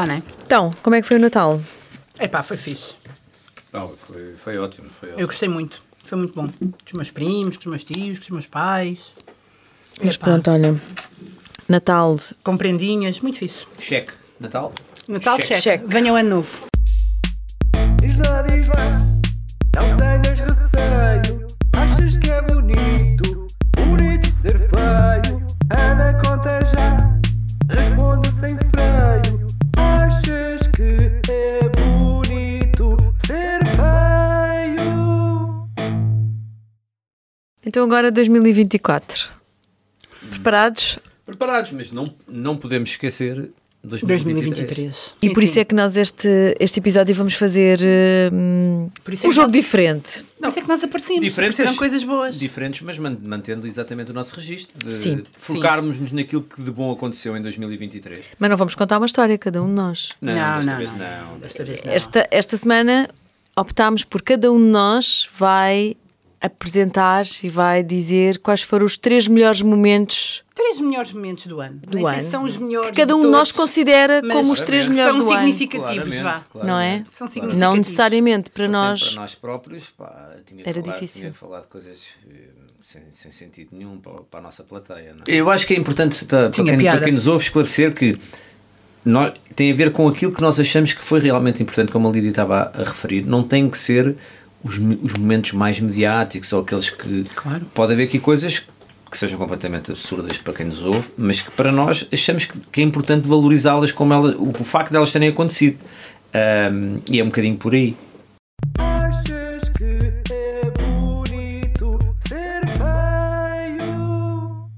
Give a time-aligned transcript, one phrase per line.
[0.00, 0.22] Lá, não é?
[0.46, 1.60] Então, como é que foi o Natal?
[2.18, 2.94] Epá, foi fixe.
[3.70, 5.20] Não, foi, foi ótimo, foi ótimo.
[5.20, 5.82] Eu gostei muito.
[6.04, 6.48] Foi muito bom.
[6.48, 9.14] Com os meus primos, com os meus tios, com os meus pais.
[10.02, 10.80] Mas Epá, pronto, olha.
[11.68, 12.16] Natal.
[12.42, 13.66] Com prendinhas, muito fixe.
[13.78, 14.12] Cheque.
[14.38, 14.72] Natal?
[15.06, 15.60] Natal, cheque.
[15.60, 15.84] Cheque.
[15.86, 16.69] Venha o ano novo.
[37.80, 39.30] Então agora 2024.
[40.28, 40.98] Preparados?
[41.24, 43.50] Preparados, mas não, não podemos esquecer
[43.82, 44.34] 2023.
[44.52, 45.14] 2023.
[45.22, 46.28] E por isso é que nós este,
[46.60, 47.78] este episódio vamos fazer
[48.30, 50.22] hum, é um jogo nós- diferente.
[50.38, 51.22] Por isso é que nós aparecemos.
[51.22, 52.38] Diferentes, Apareceram coisas boas.
[52.38, 54.78] Diferentes, mas man- mantendo exatamente o nosso registro.
[54.86, 55.24] De Sim.
[55.32, 58.26] focarmos-nos naquilo que de bom aconteceu em 2023.
[58.38, 60.10] Mas não vamos contar uma história, cada um de nós.
[60.20, 60.98] Não, Não, desta não, vez não.
[60.98, 61.38] não.
[61.38, 61.92] Desta vez não.
[61.94, 63.08] Esta, esta semana
[63.56, 65.96] optámos por cada um de nós vai
[66.40, 71.80] apresentar e vai dizer quais foram os três melhores momentos Três melhores momentos do ano.
[71.86, 72.30] do Nem ano.
[72.30, 72.90] são os melhores.
[72.90, 75.38] que cada um de nós considera mas como os três melhores são do ano.
[75.52, 76.42] significativos, vá.
[76.54, 77.04] Não é?
[77.12, 77.78] São Não significativos.
[77.78, 79.08] necessariamente para nós.
[79.12, 81.20] Para nós próprios, pá, tinha Era falar, difícil.
[81.20, 82.34] tinha que falar de coisas eh,
[82.82, 85.14] sem, sem sentido nenhum para, para a nossa plateia.
[85.14, 85.34] Não é?
[85.34, 88.18] Eu acho que é importante para, para, quem, para quem nos ouve esclarecer que
[89.02, 92.12] nós, tem a ver com aquilo que nós achamos que foi realmente importante, como a
[92.12, 93.22] Lídia estava a, a referir.
[93.24, 94.14] Não tem que ser
[94.62, 97.24] os, os momentos mais mediáticos ou aqueles que.
[97.34, 97.66] Claro.
[97.74, 98.62] Pode haver aqui coisas
[99.10, 102.80] que sejam completamente absurdas para quem nos ouve, mas que para nós achamos que, que
[102.80, 105.78] é importante valorizá-las como elas, o, o facto de elas terem acontecido.
[106.32, 107.96] Ahm, e é um bocadinho por aí.
[108.78, 114.68] Achas que é bonito ser feio?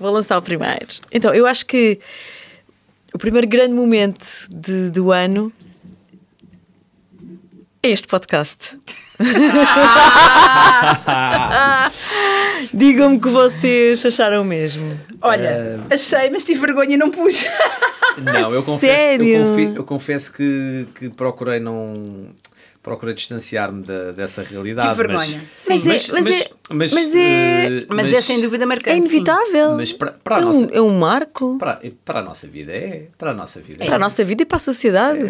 [0.00, 0.86] Vou lançar o primeiro.
[1.12, 1.98] Então, eu acho que
[3.12, 5.52] o primeiro grande momento de- do ano
[7.82, 8.74] este podcast.
[12.72, 14.98] Digam-me que vocês acharam mesmo.
[15.22, 17.44] Olha, achei, mas tive vergonha e não pus.
[18.18, 19.36] Não, eu confesso, Sério?
[19.36, 22.28] Eu, confi- eu confesso que, que procurei não.
[22.80, 24.88] Procurei distanciar-me da- dessa realidade.
[24.88, 25.42] Mas- vergonha.
[25.68, 25.90] Mas Sim.
[25.90, 28.90] é- mas é- mas é- eh, Mas, é sem dúvida marcante.
[28.90, 28.98] É sim.
[29.00, 29.72] inevitável.
[29.76, 32.72] Mas para, para a é, nossa, um, é um marco para, para a nossa vida
[32.72, 33.06] é.
[33.18, 33.86] Para a nossa vida é.
[33.86, 35.20] para a nossa vida e para a sociedade.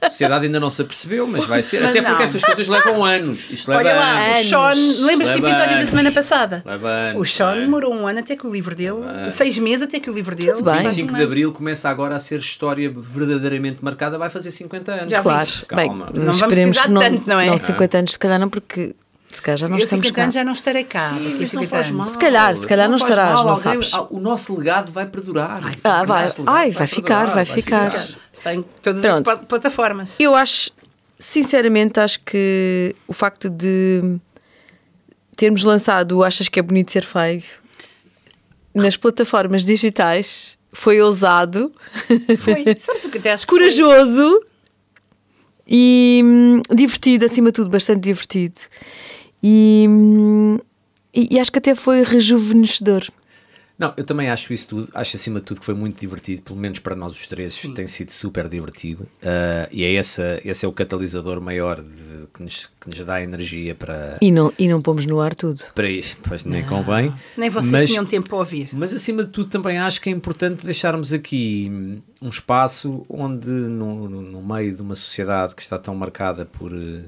[0.00, 1.80] A sociedade ainda não se apercebeu, mas vai ser.
[1.82, 2.10] Mas Até não.
[2.10, 3.46] porque estas coisas levam anos.
[3.50, 4.46] Isto leva Olha lá, o anos.
[4.48, 5.88] Sean, lembras-te do Leva episódio da anos.
[5.88, 6.62] semana passada?
[6.64, 7.20] Leva anos.
[7.22, 7.60] O Sean não é?
[7.62, 9.34] demorou um ano até que o livro dele, anos.
[9.34, 10.52] seis meses até que o livro dele.
[10.52, 10.74] Tudo bem.
[10.82, 14.92] fosse 25 uma- de Abril começa agora a ser história verdadeiramente marcada, vai fazer 50
[14.92, 15.10] anos.
[15.10, 15.44] Já Claro.
[15.46, 15.66] viste?
[15.74, 16.06] Bem, Calma.
[16.06, 17.46] Não vamos esperemos que não, tanto, não é?
[17.46, 18.94] Não, 50 anos se calhar não, porque
[19.32, 20.22] se calhar já não estamos 50 cá.
[20.22, 21.08] anos já não estarei cá.
[21.10, 22.08] Sim, mas não 50 faz mal.
[22.08, 23.90] Se calhar, se calhar não faz estarás, mal, não sabes.
[23.94, 25.60] ah, O nosso legado vai perdurar.
[25.84, 26.24] Ah, vai.
[26.26, 27.92] O Ai, vai ficar, vai ficar.
[28.32, 29.24] Está em todas as Pronto.
[29.24, 30.14] pla- plataformas.
[30.18, 30.70] Eu acho,
[31.28, 34.18] sinceramente, acho que o facto de
[35.36, 37.42] termos lançado Achas que é bonito ser feio
[38.74, 41.72] nas plataformas digitais foi ousado,
[42.38, 42.64] Foi.
[42.78, 43.58] Sabes o que até acho que foi?
[43.58, 44.42] corajoso
[45.66, 48.60] e hum, divertido, acima de tudo, bastante divertido.
[49.42, 50.58] E, hum,
[51.12, 53.06] e, e acho que até foi rejuvenescedor.
[53.78, 54.88] Não, eu também acho isso tudo.
[54.92, 57.86] Acho acima de tudo que foi muito divertido, pelo menos para nós os três, tem
[57.86, 59.06] sido super divertido.
[59.22, 63.22] Ah, e é essa, esse é o catalisador maior de- que, nos, que nos dá
[63.22, 65.60] energia para, E não, e não pomos no ar tudo.
[65.76, 66.18] para isso.
[66.26, 67.14] Pois nem convém.
[67.36, 68.68] Nem vocês Mas- tinham tempo para ouvir.
[68.72, 73.48] Mas acima de tudo também acho que é importante deixarmos aqui hum, um espaço onde
[73.48, 77.04] no, no- no meio de uma sociedade que está tão marcada por eh,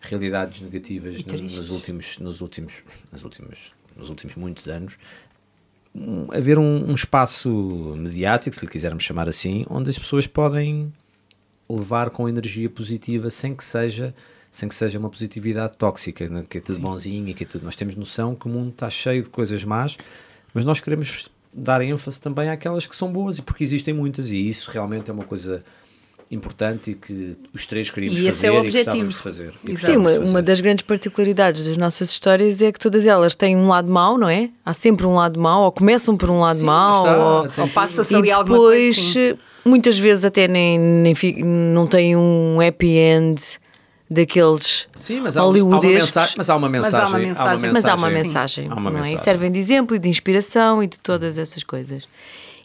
[0.00, 2.82] realidades negativas no- nos últimos nos últimos
[3.12, 4.96] nos últimos nos últimos muitos anos
[5.96, 7.50] um- haver um, um espaço
[7.98, 10.92] mediático se lhe quisermos chamar assim onde as pessoas podem
[11.68, 14.14] levar com energia positiva sem que seja
[14.50, 17.64] sem que seja uma positividade tóxica, né, que é tudo bonzinho e que é tudo.
[17.64, 19.98] Nós temos noção que o mundo está cheio de coisas más,
[20.54, 24.48] mas nós queremos dar ênfase também àquelas que são boas e porque existem muitas e
[24.48, 25.62] isso realmente é uma coisa
[26.30, 28.84] importante e que os três queríamos E esse fazer é o e objetivo.
[28.84, 29.54] gostávamos de fazer.
[29.68, 29.76] E.
[29.78, 30.30] Sim, uma, de fazer.
[30.30, 34.18] uma das grandes particularidades das nossas histórias é que todas elas têm um lado mau,
[34.18, 34.50] não é?
[34.64, 37.68] Há sempre um lado mau, ou começam por um lado Sim, mau, está, ou, Ou
[37.72, 38.74] passa-se e ali alguma coisa.
[38.80, 39.38] depois sim.
[39.64, 41.14] muitas vezes até nem, nem
[41.44, 43.40] não tem um happy end
[44.10, 47.26] daqueles Sim, mas há, um- há uma mensagem, mas há uma Mas há uma mensagem,
[47.28, 47.72] mensagem.
[47.72, 49.02] Mas há uma mensagem, Há uma não é?
[49.02, 49.18] E mensagem.
[49.24, 52.04] servem de exemplo e de inspiração e de todas essas coisas.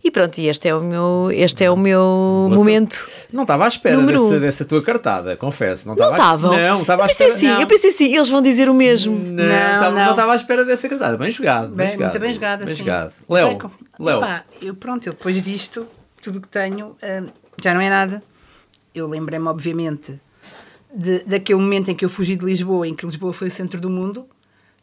[0.03, 3.07] E pronto, e este é o meu, este é o meu momento.
[3.31, 4.39] Não estava à espera Número dessa, um.
[4.39, 5.87] dessa tua cartada, confesso.
[5.87, 6.47] Não estava?
[6.57, 7.33] Não, estava eu à pensei espera.
[7.35, 7.61] assim, não.
[7.61, 9.15] eu pensei assim, eles vão dizer o mesmo.
[9.15, 9.43] Não,
[9.93, 11.17] Não, estava- à espera dessa cartada.
[11.17, 11.67] Bem jogado.
[11.67, 12.09] Bem, Bem, jogado.
[12.09, 12.65] muito bem jogada.
[12.65, 12.79] Bem sim.
[12.79, 13.13] jogado.
[13.29, 13.59] Léo, é
[14.03, 14.17] Léo.
[14.17, 15.85] Epá, eu pronto, eu depois disto
[16.21, 17.27] tudo o que tenho hum,
[17.61, 18.23] já não é nada.
[18.95, 20.19] Eu lembrei-me, obviamente,
[20.93, 23.79] de, daquele momento em que eu fugi de Lisboa, em que Lisboa foi o centro
[23.79, 24.25] do mundo,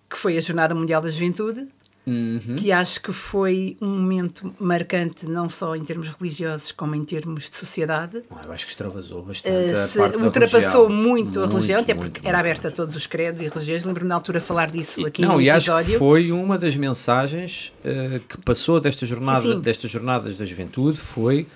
[0.08, 1.66] que foi a Jornada Mundial da Juventude,
[2.08, 2.56] Uhum.
[2.56, 7.50] que acho que foi um momento marcante, não só em termos religiosos, como em termos
[7.50, 8.22] de sociedade.
[8.30, 10.88] Ah, Eu acho que extravasou bastante Uh, se ultrapassou religião.
[10.90, 12.46] muito, a religião, até muito, porque muito, era muito.
[12.46, 13.84] aberta a todos os credos e religiões.
[13.84, 17.72] Lembro-me na altura falar disso aqui não, no e acho que foi uma das mensagens
[17.84, 19.60] eh, que passou desta jornada, Sim, sim.
[19.60, 21.46] destas jornadas da juventude foi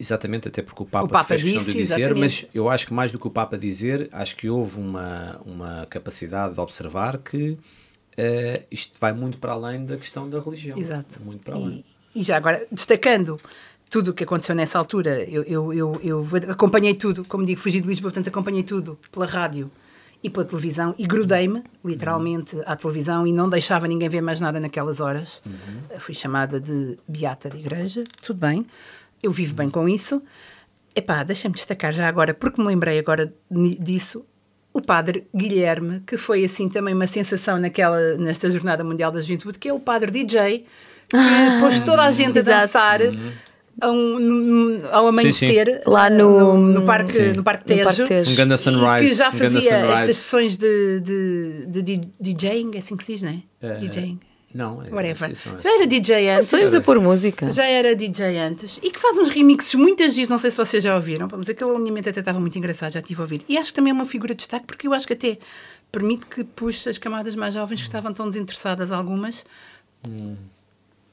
[0.00, 2.44] exatamente até porque o Papa, O Papa fez questão disse, de dizer, exatamente.
[2.44, 5.86] mas eu acho que mais do que o Papa dizer, acho que houve uma, uma
[5.90, 7.58] capacidade de observar que
[8.18, 10.76] eh, isto vai muito para além da questão da religião.
[10.76, 11.22] Exato.
[11.22, 11.84] Muito para além.
[12.12, 13.40] E, e já agora, destacando
[13.88, 17.80] tudo o que aconteceu nessa altura, eu, eu, eu, eu acompanhei tudo, como digo, fugi
[17.80, 19.70] de Lisboa, portanto acompanhei tudo pela rádio
[20.20, 24.58] e pela televisão e grudei-me, literalmente, à televisão e não deixava ninguém ver mais nada
[24.58, 25.40] naquelas horas.
[26.00, 28.66] Fui chamada de beata de igreja, tudo bem,
[29.22, 30.20] eu vivo bem com isso.
[30.92, 34.26] Epá, deixa-me destacar já agora, porque me lembrei agora disso,
[34.72, 39.58] o padre Guilherme, que foi assim também uma sensação naquela, nesta Jornada Mundial da Juventude,
[39.58, 40.64] que é o padre DJ,
[41.08, 41.16] que
[41.60, 42.60] pôs toda a gente a exato.
[42.66, 43.00] dançar
[43.80, 47.32] ao, no- ao amanhecer Lá no- no, parque, Sim.
[47.36, 47.84] no parque No Tejo.
[47.84, 48.30] Parque Tejo.
[48.30, 49.08] Um ganda sunrise.
[49.08, 49.92] que já um fazia sunrise.
[50.02, 53.38] estas sessões de, de, de, de DJing, é assim que se diz, não é?
[53.62, 54.20] Eh, DJing.
[54.58, 55.28] Não, é, Whatever.
[55.28, 56.48] sim, são Já era DJ antes.
[56.48, 57.48] Sessões a pôr música.
[57.48, 60.82] Já era DJ antes e que faz uns remixes muitas vezes, não sei se vocês
[60.82, 63.42] já ouviram, mas aquele alinhamento até estava muito engraçado, já tive a ouvir.
[63.48, 65.38] E acho que também é uma figura de destaque porque eu acho que até
[65.92, 69.46] permite que puxe as camadas mais jovens que estavam tão desinteressadas, algumas,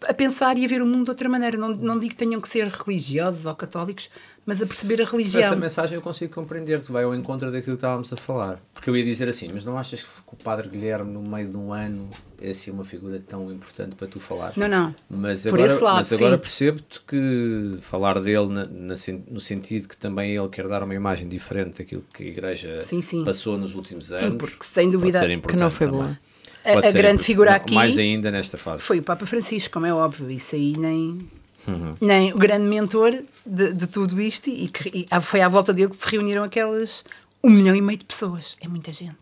[0.07, 1.55] a pensar e a ver o mundo de outra maneira.
[1.55, 4.09] Não, não digo que tenham que ser religiosos ou católicos,
[4.43, 5.55] mas a perceber a Essa religião.
[5.55, 8.59] mensagem eu consigo compreender, tu vai ao encontro daquilo que estávamos a falar.
[8.73, 11.57] Porque eu ia dizer assim, mas não achas que o Padre Guilherme, no meio de
[11.57, 12.09] um ano,
[12.41, 14.53] é assim uma figura tão importante para tu falar?
[14.55, 14.95] Não, não.
[15.09, 16.41] Mas Por agora, esse lado, mas agora sim.
[16.41, 18.95] percebo-te que falar dele na- na
[19.29, 23.01] no sentido que também ele quer dar uma imagem diferente daquilo que a Igreja Sim,
[23.01, 23.23] sim.
[23.23, 24.37] passou nos últimos anos.
[24.37, 26.17] porque sem dúvida que não foi boa.
[26.63, 28.81] A- Pode a grande figura aqui Mais ainda nesta fase.
[28.81, 30.31] Foi o Papa Francisco, como é óbvio.
[30.31, 31.27] Isso aí nem.
[31.67, 31.95] Uhum.
[32.01, 35.73] Nem o grande mentor de, de tudo isto, e, que, e ah, foi à volta
[35.73, 37.03] dele que se reuniram aquelas
[37.43, 38.55] um milhão e meio de pessoas.
[38.61, 39.15] É muita gente.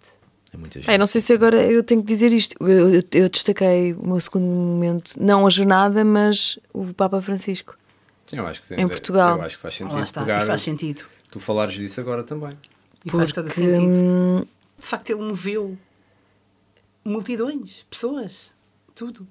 [0.53, 0.89] É muita gente.
[0.89, 2.55] Ai, não sei se agora eu tenho que dizer isto.
[2.59, 7.75] Eu, eu- eu destaquei o meu segundo momento, não a jornada, mas o Papa Francisco.
[8.31, 8.75] Eu acho que sim.
[8.77, 9.37] em Portugal.
[9.37, 10.45] Eu acho que faz sentido está, pegar.
[10.45, 11.03] faz sentido.
[11.31, 12.51] Tu falares disso agora também.
[13.05, 13.81] E faz todo Porque, sentido.
[13.81, 14.45] hum,
[14.79, 15.77] De facto, ele moveu
[17.05, 18.51] multidões, pessoas,
[18.95, 19.27] tudo.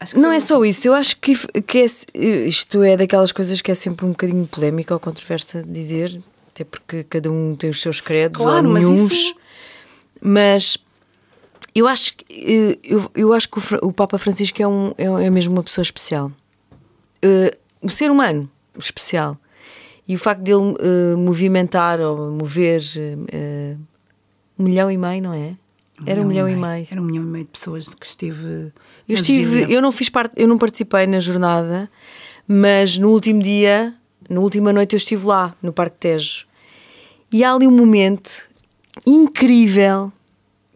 [0.00, 3.62] Acho que Não é só isso, eu acho que, que é- isto é daquelas coisas
[3.62, 7.80] que é sempre um bocadinho polémica ou controversa dizer, até porque cada um tem os
[7.80, 9.12] seus credos Claro, ou mas nenhuns.
[9.12, 9.36] isso-
[10.26, 10.78] Mas
[11.74, 15.26] eu acho que eh, eu, eu acho que o, o Papa Francisco é, um, é,
[15.26, 16.32] é mesmo uma pessoa especial.
[17.20, 19.36] Eh, um ser humano especial.
[20.08, 22.82] E o facto dele eh, movimentar ou mover
[23.30, 23.76] eh,
[24.58, 25.56] um milhão e meio, não é?
[26.06, 26.88] Era um milhão e meio.
[26.90, 28.72] Era um milhão e meio de pessoas que esteve.
[29.06, 31.90] Eu estive, eu não fiz parte, eu não participei na jornada,
[32.48, 33.94] mas no último dia,
[34.28, 36.46] na última noite eu estive lá no Parque Tejo.
[37.30, 38.48] E há ali um momento
[39.06, 40.12] incrível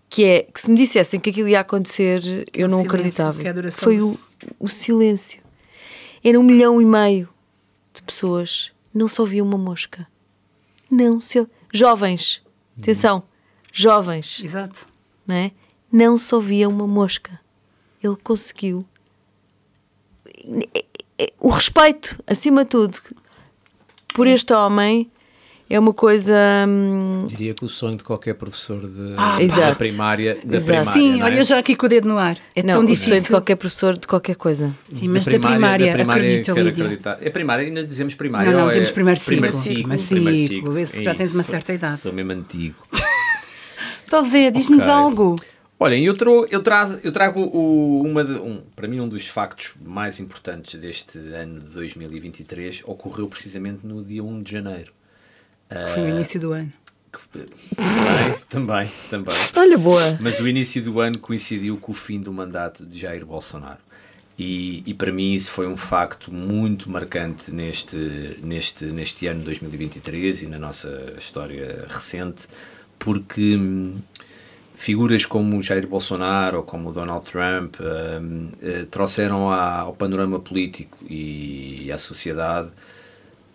[0.08, 3.42] que é que se me dissessem que aquilo ia acontecer, eu não silêncio, acreditava.
[3.42, 4.18] é Foi o,
[4.58, 5.42] o silêncio.
[6.24, 7.28] Era um milhão e meio
[7.92, 10.06] de pessoas, não se ouvia uma mosca.
[10.90, 12.42] Não se Jovens,
[12.80, 13.22] atenção,
[13.72, 14.88] jovens Exato.
[15.26, 15.52] não é?
[15.92, 17.38] Não se ouvia uma mosca.
[18.02, 18.86] Ele conseguiu
[21.38, 23.00] o respeito, acima de tudo,
[24.14, 25.10] por este homem
[25.70, 26.34] é uma coisa.
[26.68, 30.38] hum, Diria que o sonho de qualquer professor de, Ah, da primária.
[30.44, 30.78] Da Exato.
[30.78, 31.24] primária Sim, não é?
[31.24, 32.36] olha, eu já aqui com o dedo no ar.
[32.54, 33.08] É não, tão o difícil.
[33.10, 34.74] sonho de qualquer professor de qualquer coisa.
[34.92, 36.84] Sim, mas da primária, acredita, quero Lídia.
[36.84, 37.18] acreditar.
[37.20, 38.50] É primária, ainda dizemos primária.
[38.50, 39.32] Não, não, ou dizemos é primeiro ciclo.
[39.36, 40.06] Primeiro Primeiro ciclo.
[40.16, 40.78] primeiro ciclo, ciclo.
[40.78, 41.98] esse já tens uma certa idade.
[42.00, 42.76] Sou mesmo antigo.
[44.04, 44.90] Então, Zé, diz-nos Ok.
[44.90, 45.36] algo.
[45.78, 49.28] Olhem, eu, tro- eu, trazo- eu trago o- uma de- um, para mim um dos
[49.28, 54.92] factos mais importantes deste ano de 2023 ocorreu precisamente no dia 1 de janeiro.
[55.94, 56.72] Foi o início do ano.
[57.76, 59.36] Também, também, também.
[59.56, 60.18] Olha, boa.
[60.20, 63.78] Mas o início do ano coincidiu com o fim do mandato de Jair Bolsonaro.
[64.38, 67.96] E, e para mim isso foi um facto muito marcante neste,
[68.42, 72.46] neste, neste ano de 2023 e na nossa história recente,
[73.00, 73.96] porque hum,
[74.76, 80.38] figuras como Jair Bolsonaro ou como o Donald Trump hum, eh, trouxeram à- ao panorama
[80.38, 82.68] político e à sociedade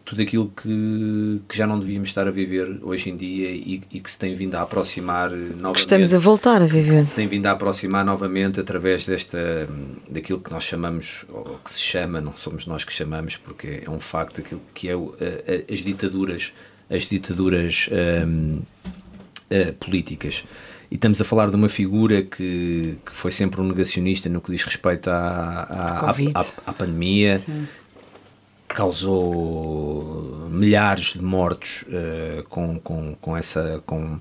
[0.06, 4.00] tudo aquilo que, que já não devíamos estar a viver hoje em dia e, e
[4.02, 5.74] que se tem vindo a aproximar eh, novamente.
[5.76, 7.04] Que estamos a voltar a viver.
[7.06, 9.68] se tem vindo a aproximar novamente através desta
[10.10, 13.90] daquilo que nós chamamos ou que se chama não somos nós que chamamos porque é
[13.90, 16.54] um facto aquilo que é o- a- a- as ditaduras
[16.90, 17.90] as ditaduras
[18.28, 18.60] hum,
[19.50, 20.44] eh, políticas
[20.92, 24.52] e estamos a falar de uma figura que, que foi sempre um negacionista no que
[24.52, 27.66] diz respeito à, à, à- à pandemia Sim.
[28.74, 34.20] Causou milhares de mortos eh, com, com, com, essa, com,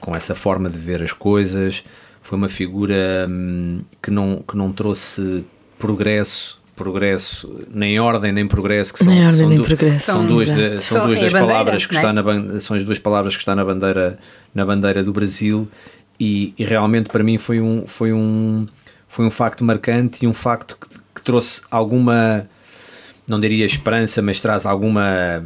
[0.00, 1.84] com essa forma de ver as coisas.
[2.22, 5.44] Foi uma figura hum, que, não, que não trouxe
[5.78, 10.06] progresso, progresso, nem ordem nem progresso, que são, Nem ordem são nem du- progresso.
[10.06, 11.98] São duas, da- são duas das bandeira, palavras que é?
[11.98, 14.18] está na são as duas palavras que está na bandeira
[14.54, 15.68] na bandeira do Brasil
[16.18, 18.66] e, e realmente para mim foi um foi um
[19.08, 22.48] foi um facto marcante e um facto que, que trouxe alguma
[23.28, 25.44] não diria esperança, mas traz alguma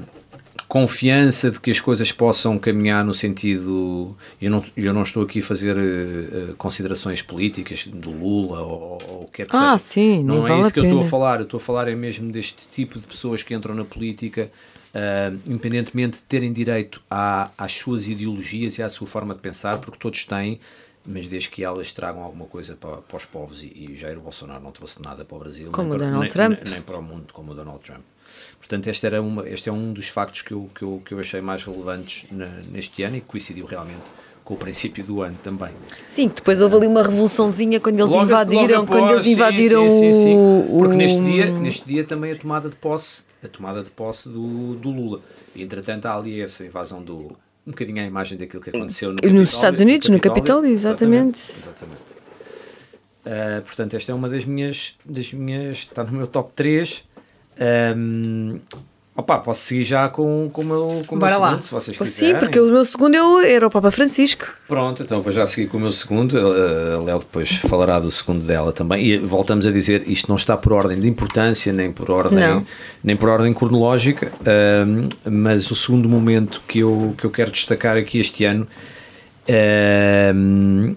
[0.66, 4.14] confiança de que as coisas possam caminhar no sentido.
[4.40, 9.22] Eu não, eu não estou aqui a fazer eh, considerações políticas do Lula ou, ou
[9.22, 9.78] o que quer que Ah, seja.
[9.78, 11.38] sim, não é vale isso que eu estou a falar.
[11.40, 14.50] Eu estou a falar é mesmo deste tipo de pessoas que entram na política.
[14.94, 19.78] ah, independentemente de terem direito à, às suas ideologias e à sua forma de pensar,
[19.78, 20.60] porque todos têm,
[21.10, 24.62] mas desde que elas tragam alguma coisa para, para os povos, e, e Jair Bolsonaro
[24.62, 26.64] não trouxe nada para o Brasil, Como nem, para, Donald nem- Trump.
[26.64, 28.02] nem- nem para o mundo como o Donald Trump.
[28.58, 31.18] Portanto, este, era uma, este é um dos factos que eu, que eu, que eu
[31.18, 34.02] achei mais relevantes na- neste ano e que coincidiu realmente
[34.44, 35.70] com o princípio do ano também.
[36.06, 39.24] Sim, que depois houve ali uma revoluçãozinho quando eles Logo- invadiram, logo quando após, eles
[39.26, 40.36] sim, invadiram sim, sim, sim.
[40.36, 44.28] o- Porque neste dia, neste dia também a tomada de posse, a tomada de posse
[44.28, 45.20] do, do Lula.
[45.54, 47.36] E, entretanto, há ali essa invasão do
[47.68, 51.38] um bocadinho a imagem daquilo que aconteceu no Nos Capitólio- Estados Unidos, no Capitólio, exatamente.
[51.38, 52.00] Exatamente.
[53.26, 55.76] Ah, portanto, esta é uma das minhas, das minhas.
[55.76, 57.04] Está no meu top 3.
[57.96, 58.58] Um,
[59.18, 61.48] opa, posso seguir já com, com o meu, com o meu Bora lá.
[61.48, 62.38] segundo, se vocês Sim, quiserem.
[62.38, 64.46] porque o meu segundo eu era o Papa Francisco.
[64.68, 66.38] Pronto, então vou já seguir com o meu segundo.
[66.38, 69.04] A a Léo depois falará do segundo dela também.
[69.04, 72.64] E voltamos a dizer: isto não está por ordem de importância, nem por ordem, Não.
[73.02, 74.30] nem por ordem cronológica.
[74.46, 78.68] ahm, mas o segundo momento que eu, que eu quero destacar aqui este ano
[79.48, 80.94] ahm,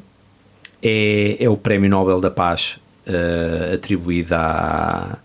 [0.84, 5.18] é, é o Prémio Nobel da Paz ah, atribuído à,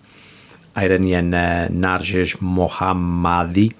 [0.76, 3.72] à iraniana Narges Mohammadi.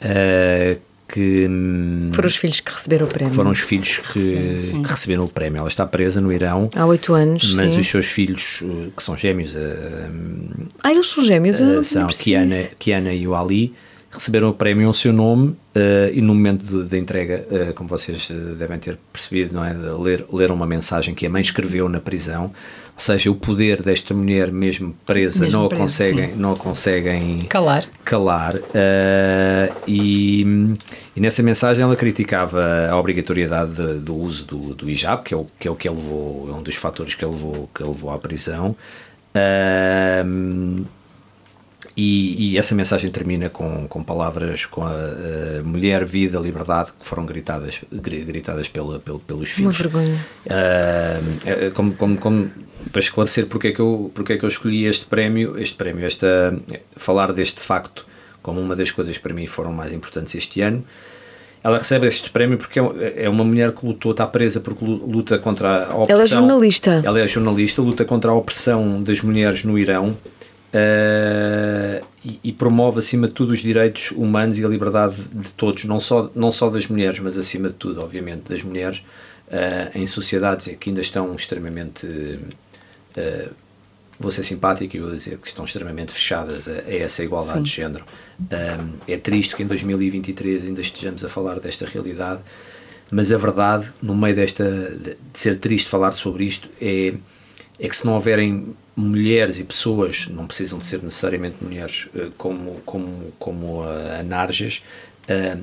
[0.00, 3.32] ah, que hum, Foram os filhos que receberam o prémio.
[3.34, 5.58] foram os filhos que, que receberam o prémio.
[5.58, 7.54] Ela está presa no Irão, Há oito anos.
[7.54, 7.80] mas sim.
[7.80, 10.08] os seus filhos, eh, que são gêmeos, eh,
[10.82, 11.58] Ah, eles são gêmeos?
[11.58, 12.54] Tinha são Kiana.
[12.78, 13.74] Kiana e o Ali,
[14.10, 18.30] receberam o prémio ao seu nome eh, e no momento da entrega, eh, como vocês
[18.58, 19.74] devem ter percebido, não é?
[19.74, 22.50] Ler, leram uma mensagem que a mãe escreveu na prisão.
[22.96, 27.38] Ou seja, o poder desta mulher, mesmo presa, Mesmo não, a conseguem, não a conseguem
[27.48, 27.84] Calar.
[28.04, 28.54] calar.
[28.72, 30.42] Eh, e,
[31.16, 35.36] e nessa mensagem ela criticava a obrigatoriedade de- do uso do, do hijab que é
[35.36, 38.18] o que é o que levou é um dos fatores que levou que levou à
[38.18, 38.76] prisão.
[39.34, 40.84] Ahm,
[41.96, 47.06] e, e essa mensagem termina com, com palavras com a, a mulher, vida, liberdade que
[47.06, 49.78] foram gritadas, gri- gritadas pela, pelo- pelos Uma filhos.
[49.78, 50.26] vergonha.
[50.50, 52.50] Ah, é, como, como, como-
[52.92, 56.04] para esclarecer porque é, que eu, porque é que eu escolhi este prémio, este prémio,
[56.04, 56.54] esta,
[56.96, 58.04] falar deste facto
[58.42, 60.84] como uma das coisas que para mim foram mais importantes este ano.
[61.62, 65.06] Ela recebe este prémio porque é é uma mulher que lutou, está presa porque lu-
[65.10, 66.14] luta contra a opressão.
[66.14, 67.02] Ela é jornalista.
[67.02, 70.14] Ela é jornalista, luta contra a opressão das mulheres no Irão
[70.76, 75.84] eh, e, e promove acima de tudo os direitos humanos e a liberdade de todos,
[75.84, 79.00] não só, não só das mulheres, mas acima de tudo, obviamente, das mulheres
[79.52, 82.06] eh, em sociedades que ainda estão extremamente.
[83.16, 83.48] eh,
[84.18, 87.70] vou ser simpático e vou dizer que estão extremamente fechadas a, a essa igualdade de
[87.70, 88.04] género.
[88.40, 92.40] Um, é triste que em 2023 ainda estejamos a falar desta realidade,
[93.10, 97.14] mas a verdade, no meio desta de ser triste falar sobre isto, é,
[97.78, 102.30] é que se não houverem mulheres e pessoas, não precisam de ser necessariamente mulheres, eh,
[102.38, 104.82] como, como, como a, a Narges,
[105.26, 105.58] eh,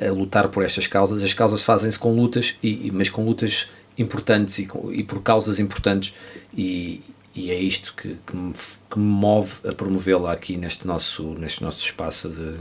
[0.00, 3.70] a, a lutar por estas causas, as causas fazem-se com lutas, e, mas com lutas
[3.96, 6.12] importantes e, e por causas importantes,
[6.56, 7.02] e,
[7.34, 8.52] e é isto que, que, me,
[8.90, 12.56] que me move a promovê-la aqui neste nosso, neste nosso espaço de,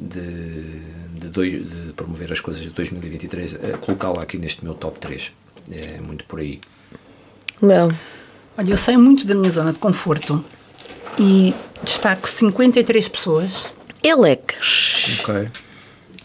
[0.00, 5.32] de, de, de promover as coisas de 2023, a colocá-la aqui neste meu top 3.
[5.70, 6.60] É muito por aí.
[7.62, 7.88] Léo.
[8.58, 10.44] Olha, eu saio muito da minha zona de conforto
[11.18, 15.18] e destaco 53 pessoas Elecas.
[15.20, 15.48] Ok.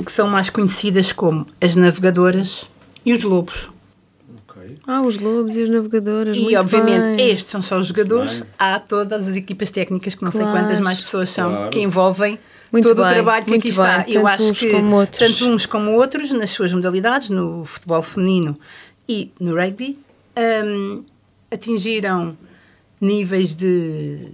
[0.06, 2.68] que são mais conhecidas como as navegadoras
[3.06, 3.70] e os lobos.
[4.48, 4.78] Ok.
[4.86, 6.36] Ah, os lobos e as navegadoras.
[6.36, 7.30] E muito obviamente bem.
[7.32, 8.50] estes são só os jogadores, Bem.
[8.60, 10.48] há todas as equipas técnicas que não Claro.
[10.52, 11.70] sei quantas mais pessoas são Claro.
[11.72, 12.40] que envolvem
[12.72, 14.00] Muito todo o bem, trabalho que aqui está.
[14.00, 14.06] bem.
[14.16, 15.20] Eu Tanto acho uns que como outros.
[15.20, 18.58] tanto uns como outros, nas suas modalidades, no futebol feminino
[19.08, 19.98] e no rugby,
[20.66, 21.04] hum,
[21.52, 22.38] atingiram
[23.00, 24.30] níveis de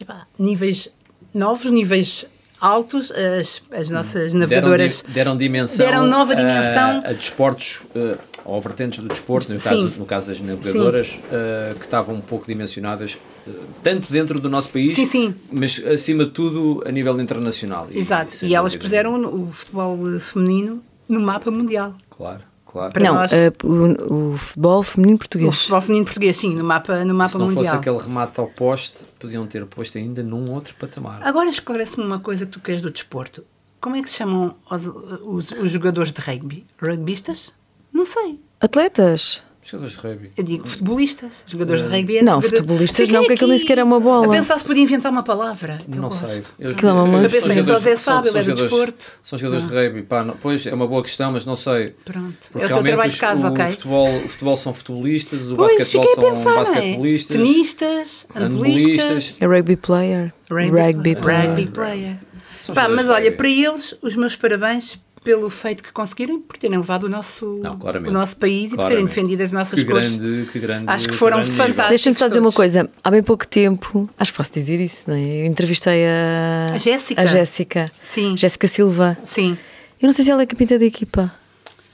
[0.00, 0.88] epá, níveis
[1.34, 2.26] novos, níveis
[2.60, 3.10] altos.
[3.12, 5.84] As, as nossas navegadoras Deram, deram dimensão.
[5.84, 7.02] deram nova dimensão.
[7.04, 9.68] A, a desportos, uh, ou vertentes do desporto, no Sim.
[9.68, 13.50] caso, no caso das navegadoras, uh, que estavam um pouco dimensionadas, uh,
[13.82, 15.34] tanto dentro do nosso país, Sim, sim.
[15.50, 17.88] mas acima de tudo a nível internacional.
[17.90, 18.34] E, Exato.
[18.34, 21.94] sem E elas puseram o futebol feminino no mapa mundial.
[22.10, 22.42] Claro,
[22.72, 22.92] claro.
[22.92, 25.48] Para não, nós- eh, o, o futebol feminino português.
[25.48, 27.76] O futebol feminino português, sim, no mapa, no mapa Se não fosse mundial.
[27.76, 31.20] aquele remate ao poste, podiam ter posto ainda num outro patamar.
[31.22, 33.44] Agora esclarece-me uma coisa que tu queres do desporto.
[33.80, 34.86] Como é que se chamam os,
[35.22, 36.64] os- os jogadores de rugby?
[36.80, 37.52] Rugbistas?
[37.92, 38.40] Não sei.
[38.60, 39.42] Atletas.
[39.64, 40.30] Jogadores de rugby.
[40.36, 41.44] Eu digo futebolistas.
[41.46, 44.26] Jogadores de rugby é Não, jogador- futebolistas não, porque aquilo nem sequer é uma bola.
[44.26, 45.78] A pensar se podia inventar uma palavra.
[45.88, 46.26] Eu não gosto.
[46.28, 46.42] sei.
[46.58, 48.44] Eu, Aquilo é uma são Eu pensei, jogadores- então, Zé são- sabe, ele é do
[48.50, 49.12] jogadores- desporto.
[49.22, 50.02] São jogadores de rugby.
[50.02, 51.94] Pá, não- pois é uma boa questão, mas não sei.
[52.04, 52.34] Pronto.
[52.50, 53.66] Porque é o teu trabalho de casa, o ok?
[53.68, 56.64] Futebol, o futebol são futebolistas, o Pois, basquetebol fiquei a são pensar, não é?
[56.64, 57.36] basquetebolistas.
[57.36, 59.36] Tenistas, handbolistas.
[59.40, 60.32] É rugby player.
[60.50, 61.48] Rugby, player.
[61.50, 62.16] rugby player.
[62.58, 66.56] São Pá, jogadores mas olha, para eles, os meus parabéns pelo feito que conseguiram por
[66.56, 69.84] terem levado o nosso, Não, o nosso país e por terem defendido as nossas que
[69.84, 70.16] cores.
[70.16, 71.54] grande, que grande, Acho que foram nível.
[71.54, 71.88] fantásticos.
[71.88, 72.90] Deixa-me só dizer uma coisa.
[73.04, 75.42] Há bem pouco tempo, acho que posso dizer isso, não é?
[75.42, 77.20] Eu entrevistei a, A Jéssica.
[77.22, 77.92] A Jéssica.
[78.08, 78.36] Sim.
[78.36, 79.16] Jéssica Silva.
[79.26, 79.56] Sim.
[80.00, 81.32] Eu não sei se ela é capitã da equipa,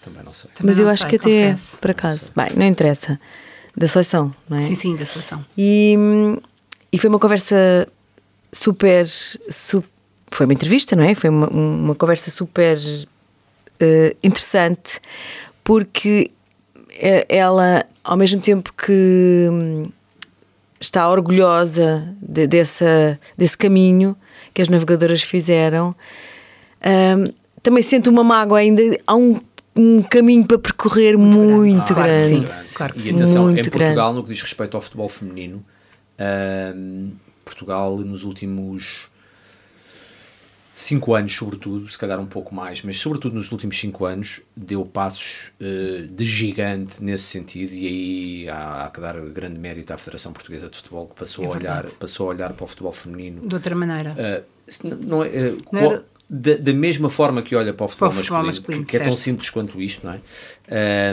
[0.01, 0.51] Também não sei.
[0.55, 1.77] Também mas eu não acho sei, que até confesso.
[1.77, 2.33] é, por acaso.
[2.35, 3.21] Bem, não interessa.
[3.77, 4.63] Da seleção, não é?
[4.63, 5.45] Sim, sim, da seleção.
[5.57, 5.95] E,
[6.91, 7.87] e foi uma conversa
[8.53, 9.07] super.
[9.07, 9.85] su-
[10.31, 11.15] foi uma entrevista, não é?
[11.15, 12.79] Foi uma, uma conversa super
[13.81, 15.01] eh, interessante,
[15.65, 16.31] porque
[16.91, 19.85] eh, ela, ao mesmo tempo que hum,
[20.81, 24.17] está orgulhosa de- dessa, desse caminho
[24.55, 25.95] que as navegadoras fizeram,
[26.85, 27.33] hum,
[27.63, 28.83] também sente uma mágoa ainda.
[29.07, 29.41] Há um,
[29.77, 32.51] um caminho para percorrer muito, Claro que grande.
[32.51, 32.69] sim.
[32.75, 34.15] Claro que e atenção, Muito em Portugal, grande.
[34.17, 35.65] no que diz respeito ao futebol feminino,
[36.19, 37.11] ahm,
[37.45, 39.11] Portugal nos últimos
[40.81, 44.85] cinco anos, sobretudo, se calhar um pouco mais, mas sobretudo nos últimos cinco anos, deu
[44.85, 49.99] passos eh, de gigante nesse sentido e aí há, há que dar grande mérito à
[49.99, 52.93] Federação Portuguesa de Futebol que passou, É a, olhar, passou a olhar para o futebol
[52.93, 54.13] feminino De outra maneira.
[54.13, 57.73] Uh, se n- não é, uh, Não qual- era- da, da mesma forma que olha
[57.73, 60.07] para o futebol, Para o futebol masculino, masculino, que, que é tão simples quanto isto,
[60.07, 60.21] não é?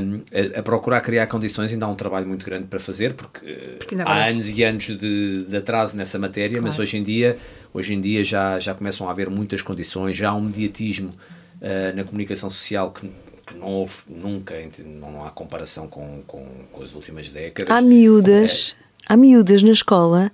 [0.02, 0.22] Um,
[0.56, 3.78] a, a procurar criar condições ainda há um trabalho muito grande para fazer, porque, uh,
[3.78, 6.84] Porque há anos e anos de, de atraso nessa matéria, mas Claro.
[6.84, 7.38] hoje em dia,
[7.74, 11.96] hoje em dia já, já começam a haver muitas condições, já há um mediatismo uh,
[11.96, 13.10] na comunicação social que,
[13.48, 14.54] que não houve nunca,
[14.86, 17.74] não há comparação com, com, com as últimas décadas.
[17.74, 18.76] Há miúdas,
[19.08, 20.30] há miúdas na escola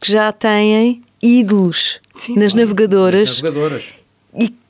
[0.00, 3.94] que já têm ídolos Sim, nas navegadoras As navegadoras,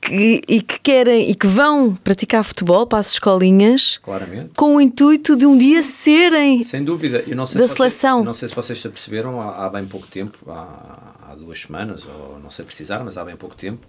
[0.05, 4.51] que, e que querem e que vão praticar futebol para as escolinhas claramente.
[4.55, 6.63] com o intuito de um dia serem.
[6.63, 7.23] Sem dúvida.
[7.27, 8.17] Eu não sei Da se seleção.
[8.19, 11.59] Vocês, não sei se vocês se aperceberam há, há bem pouco tempo, há, há duas
[11.61, 13.85] semanas, ou não sei precisar, mas há bem pouco tempo,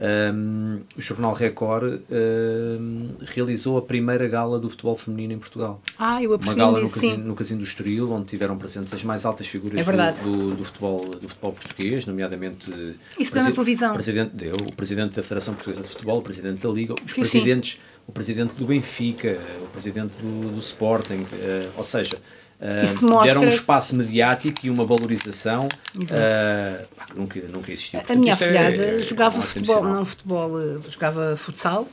[0.00, 5.80] hum, o Jornal Record hum, realizou a primeira gala do futebol feminino em Portugal.
[5.98, 7.22] Ah, eu Uma gala no casino, sim.
[7.22, 10.64] no casino do Estoril, onde tiveram presentes as mais altas figuras É do, do, do
[10.64, 12.70] futebol, do futebol português, nomeadamente
[13.18, 13.92] Isso deu na televisão.
[13.94, 17.22] presidente, deu, o presidente da Federação Portuguesa de Futebol, o presidente da Liga, os Sim,
[17.24, 17.40] sim.
[17.40, 22.18] presidentes, o presidente do Benfica, o presidente do, do Sporting, eh, ou seja,
[22.60, 27.98] eh, Isso mostra- deram um espaço mediático e uma valorização que nunca, nunca existiu.
[27.98, 31.36] A Portanto, minha isto é- afilhada é jogava um ato futebol, não futebol, eh, jogava
[31.36, 31.86] futsal.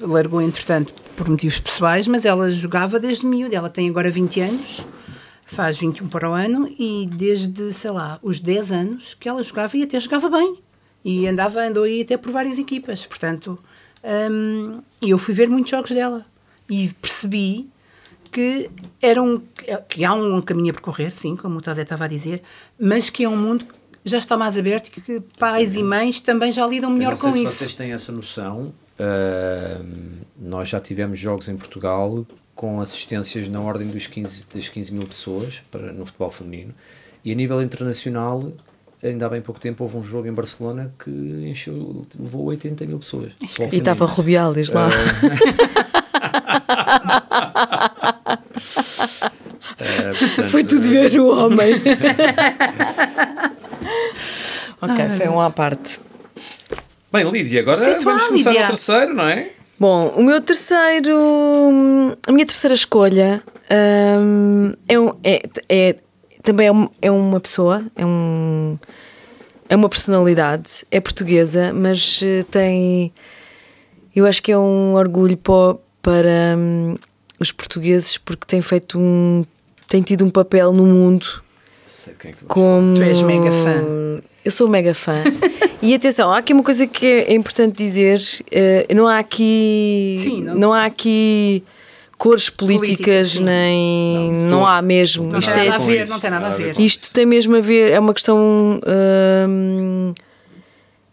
[0.00, 3.56] Largou, entretanto, por motivos pessoais, mas ela jogava desde miúda.
[3.56, 4.84] Ela tem agora 20 anos,
[5.46, 9.76] faz 21 para o ano, e desde, sei lá, os 10 anos que ela jogava
[9.76, 10.58] e até jogava bem.
[11.04, 13.06] E andava, andou aí até por várias equipas.
[13.06, 13.58] Portanto,
[15.00, 16.26] e eu fui ver muitos jogos dela
[16.68, 17.68] e percebi
[18.36, 18.68] que,
[19.00, 19.40] era um,
[19.88, 22.42] que há um caminho a percorrer, sim, como o Tozé estava a dizer,
[22.78, 23.72] mas que é um mundo que
[24.04, 27.30] já está mais aberto e que pais e mães também já lidam melhor não sei
[27.30, 27.52] com se isso.
[27.52, 28.74] vocês têm essa noção.
[28.98, 34.92] ahm, nós já tivemos jogos em Portugal com assistências na ordem dos 15, das 15
[34.92, 36.74] mil pessoas para, no futebol feminino.
[37.24, 38.52] E a nível internacional,
[39.02, 42.98] ainda há bem pouco tempo, houve um jogo em Barcelona que encheu, levou 80 mil
[42.98, 43.32] pessoas.
[43.32, 44.04] futebol E estava.
[44.04, 44.88] Rubiales lá.
[46.18, 48.12] Ah,
[50.14, 51.74] portanto, Foi tudo ver o homem.
[54.80, 56.00] ok, foi um à parte.
[57.12, 58.62] Bem, Lídia, agora Situar, vamos começar Lídia.
[58.66, 59.50] no terceiro, não é?
[59.78, 61.14] Bom, o meu terceiro.
[62.26, 65.96] A minha terceira escolha hum, é, um- é, é-
[66.42, 68.78] também é, um- é uma pessoa, é um,
[69.68, 73.12] é uma personalidade, é portuguesa, mas eh, tem.
[74.14, 76.96] Eu acho que é um orgulho po- para hum,
[77.38, 79.44] os portugueses porque tem feito um.
[79.88, 81.26] Tem tido um papel no mundo
[81.88, 82.94] Sei de quem é que tu como.
[82.96, 84.22] Tu és mega fã.
[84.44, 85.14] Eu sou mega fã.
[85.80, 88.20] e atenção, há aqui uma coisa que é importante dizer:
[88.50, 90.18] eh, não há aqui.
[90.22, 90.72] Sim, não- não...
[90.72, 91.62] há aqui
[92.18, 93.44] cores políticas, sim.
[93.44, 94.32] nem.
[94.32, 95.30] Não, Não, há mesmo.
[95.30, 96.80] não Isto tem é nada a ver, não tem nada a ver.
[96.80, 98.80] isto tem mesmo a ver, é uma questão.
[99.48, 100.12] hum,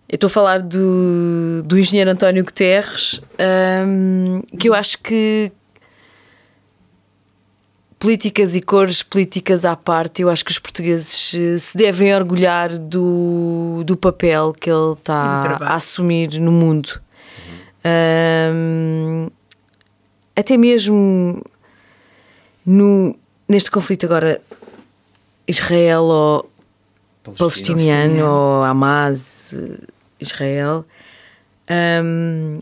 [0.10, 3.20] eu estou a falar do, do engenheiro António Guterres,
[3.88, 5.52] hum, que eu acho que
[8.04, 12.78] políticas e cores políticas à parte, eu acho que os portugueses eh, se devem orgulhar
[12.78, 17.02] do, do papel que ele está a assumir no mundo.
[18.54, 19.30] Hum,
[20.36, 21.42] até mesmo
[22.66, 23.16] no,
[23.48, 24.42] neste conflito agora
[25.48, 26.52] Israel ou
[27.38, 29.88] palestiniano ou Hamas, eh,
[30.20, 30.84] Israel,
[32.04, 32.60] hum,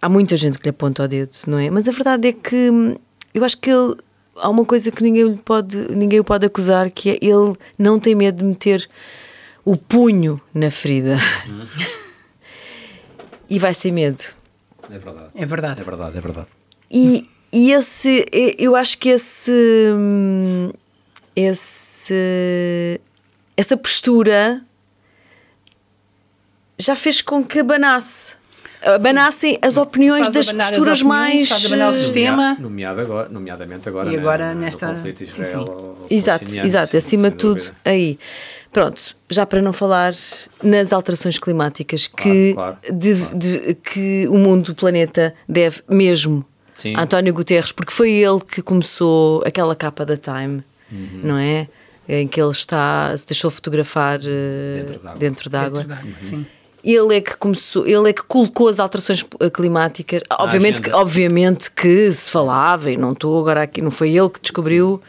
[0.00, 1.68] há muita gente que lhe aponta o dedo, não é?
[1.70, 2.94] Mas a verdade é que hum,
[3.34, 3.96] eu acho que ele,
[4.42, 7.98] há uma coisa que ninguém, lhe pode, ninguém o pode acusar, que é ele não
[8.00, 8.90] tem medo de meter
[9.64, 11.16] o punho na ferida.
[13.48, 14.22] e vai sem medo.
[14.90, 15.30] É verdade.
[15.34, 15.80] É verdade.
[15.80, 16.48] É verdade, é verdade.
[16.90, 18.26] E, e esse,
[18.58, 19.52] eu acho que esse,
[19.94, 20.70] hum,
[21.36, 23.00] esse,
[23.56, 24.60] essa postura
[26.78, 28.41] já fez com que abanasse.
[28.84, 31.48] Abanassem as opiniões Faz das posturas opiniões, mais.
[31.48, 32.48] faz abanar o eh, sistema.
[32.54, 35.42] Nomea- Nomeado agora, nomeadamente agora, E agora na- no nesta- conflito sim, sim.
[35.42, 38.18] Israel Exato, exato, acima de tudo, aí.
[38.72, 40.14] Pronto, já para não falar
[40.62, 43.38] nas alterações climáticas que, claro, de- claro.
[43.38, 46.44] de- que o mundo, o planeta, deve mesmo
[46.76, 46.94] Sim.
[46.96, 51.20] a António Guterres, porque foi ele que começou aquela capa da Time, Uhum.
[51.22, 51.68] não é?
[52.08, 55.18] Em que ele está, se deixou fotografar eh, Dentro d'água.
[55.18, 55.78] dentro d'água.
[55.84, 56.46] Dentro d'água, Sim.
[56.84, 60.20] Ele é que começou, ele é que colocou as alterações eh, climáticas.
[60.38, 60.98] Obviamente que, agenda.
[61.02, 65.00] obviamente que se falava, e não estou agora aqui, não foi ele que descobriu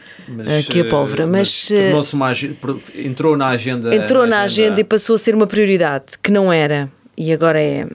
[0.58, 3.94] aqui a pólvora, mas, eh, tornou-se uma ag- pro- entrou na agenda.
[3.94, 7.86] entrou na agenda e passou a ser uma prioridade, que não era, e agora é.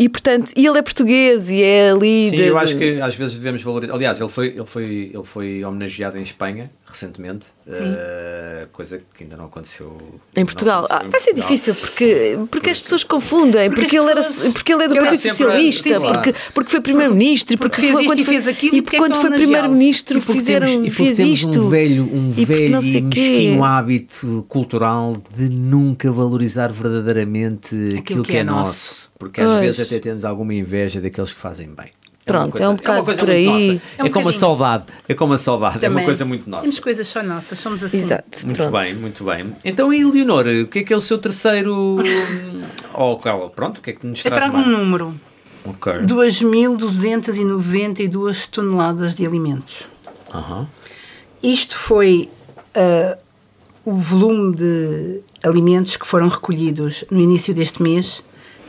[0.00, 2.30] E portanto, e ele é português e é ali.
[2.30, 3.94] Sim, de- eu acho que às vezes devemos valorizar.
[3.94, 9.36] Aliás, ele foi, ele foi, ele foi homenageado em Espanha recentemente, eh, coisa que ainda
[9.36, 9.98] não aconteceu
[10.36, 10.84] Em Portugal.
[10.84, 11.50] aconteceu Ah, em vai ser Portugal.
[11.50, 13.70] difícil porque, porque as pessoas confundem.
[13.70, 14.22] Porque, as ele, era,
[14.54, 16.12] porque ele é do Eu Partido Socialista, sim, sim.
[16.12, 18.96] porque, porque foi Primeiro-Ministro, e Porque porque, isto quando e foi, fez aquilo, e porque
[18.98, 21.60] quando é que foi Primeiro-Ministro E porque fizeram, temos, e porque fez temos isto.
[21.60, 28.22] um velho, um E porque velho e mesquinho hábito cultural de nunca valorizar verdadeiramente aquilo,
[28.22, 29.10] que, é nosso.
[29.18, 29.60] Porque às Pois.
[29.60, 31.88] vezes até temos alguma inveja daqueles que fazem bem.
[32.24, 33.46] Pronto, é um bocado por muito aí.
[33.46, 33.72] nossa.
[33.72, 34.84] É É, um como a saudade.
[35.08, 35.78] É como a saudade.
[35.78, 35.96] É Também.
[35.98, 36.62] uma coisa muito nossa.
[36.64, 37.96] Temos coisas só nossas, somos assim.
[37.96, 38.44] Exato.
[38.44, 38.78] Muito pronto.
[38.78, 39.56] bem, muito bem.
[39.64, 41.96] Então, e Leonor, o que é que é o seu terceiro.
[42.94, 44.78] oh, qual- pronto, o que é que nos Eu traz trago um mais?
[44.78, 45.14] número:
[45.64, 45.90] Ok.
[46.02, 49.88] 2.292 toneladas de alimentos.
[50.34, 50.66] Aham.
[51.42, 52.28] Isto foi
[52.74, 53.16] ah,
[53.84, 58.22] o volume de alimentos que foram recolhidos no início deste mês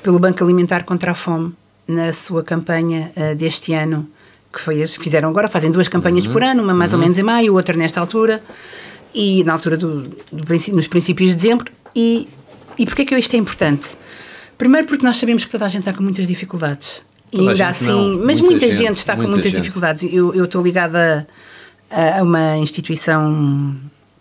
[0.03, 1.53] pelo Banco Alimentar contra a Fome
[1.87, 4.07] na sua campanha ah, deste ano,
[4.53, 7.17] que foi as que fizeram agora, fazem duas campanhas por ano, uma mais ou menos
[7.17, 8.41] em maio, outra nesta altura,
[9.13, 11.71] e na altura do, do nos princípios de dezembro.
[11.95, 12.27] E,
[12.77, 13.97] e porquê que isto é importante?
[14.57, 17.01] Primeiro porque nós sabemos que toda a gente está com muitas dificuldades.
[17.31, 19.61] E Toda ainda assim, não, mas muita muita, gente, gente, está com muita muitas gente.
[19.61, 20.09] dificuldades.
[20.11, 21.27] Eu eu estou ligada
[21.89, 23.75] a, a uma instituição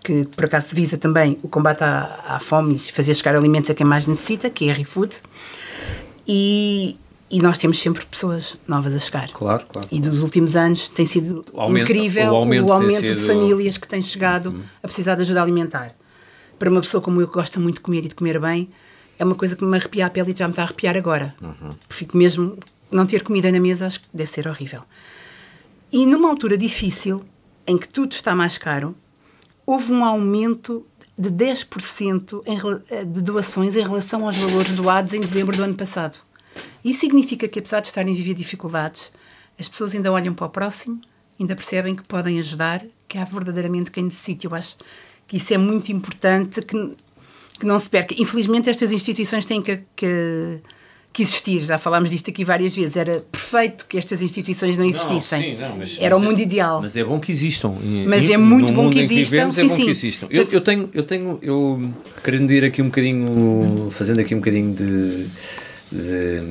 [0.04, 3.74] que por acaso visa também o combate à, à fome e fazer chegar alimentos a
[3.74, 5.16] quem mais necessita, que é a ReFood.
[6.28, 6.96] E,
[7.30, 9.30] e nós temos sempre pessoas novas a chegar.
[9.30, 9.88] Claro, claro.
[9.90, 13.26] E dos últimos anos tem sido O aumento- incrível o aumento tem aumento sido- de
[13.26, 15.94] famílias que têm chegado a precisar de ajuda alimentar.
[16.58, 18.68] Para uma pessoa como eu que gosta muito de comer e de comer bem,
[19.18, 21.34] é uma coisa que me arrepia a pele e já me está a arrepiar agora.
[21.88, 22.58] Fico mesmo.
[22.90, 24.82] Não ter comida na mesa acho que deve ser horrível.
[25.92, 27.22] E numa altura difícil,
[27.66, 28.94] em que tudo está mais caro,
[29.66, 30.86] houve um aumento
[31.18, 35.64] de 10% em rela- eh, de doações em relação aos valores doados em dezembro do
[35.64, 36.18] ano passado.
[36.84, 39.12] Isso significa que, apesar de estarem a viver dificuldades,
[39.58, 41.00] as pessoas ainda olham para o próximo,
[41.38, 44.46] ainda percebem que podem ajudar, que há verdadeiramente quem necessite.
[44.46, 44.76] Eu acho
[45.26, 46.76] que isso é muito importante que,
[47.58, 48.14] que não se perca.
[48.16, 50.60] Infelizmente, estas instituições têm que, que,
[51.18, 51.60] que existir.
[51.62, 52.96] Já falámos disto aqui várias vezes.
[52.96, 55.52] Era perfeito que estas instituições não existissem.
[55.52, 56.80] Não, sim, não, mas- Era o mas é- mundo ideal.
[56.80, 57.74] Mas é bom que existam.
[58.06, 59.84] Mas e é muito no bom que existam, vivemos, é bom sim.
[59.84, 60.26] que existam.
[60.30, 61.90] Eu, eu tenho, eu tenho, eu
[62.22, 65.26] querendo ir aqui um bocadinho, fazendo aqui um bocadinho de.
[65.90, 66.42] de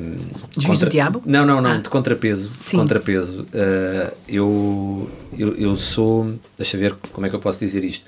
[0.58, 1.22] Juiz do diabo?
[1.24, 1.76] Não, não, não, Ah.
[1.78, 2.50] de contrapeso.
[2.50, 2.76] de Sim.
[2.78, 3.42] contrapeso.
[3.44, 6.34] Uh, eu, eu, eu sou.
[6.56, 8.04] Deixa ver como é que eu posso dizer isto.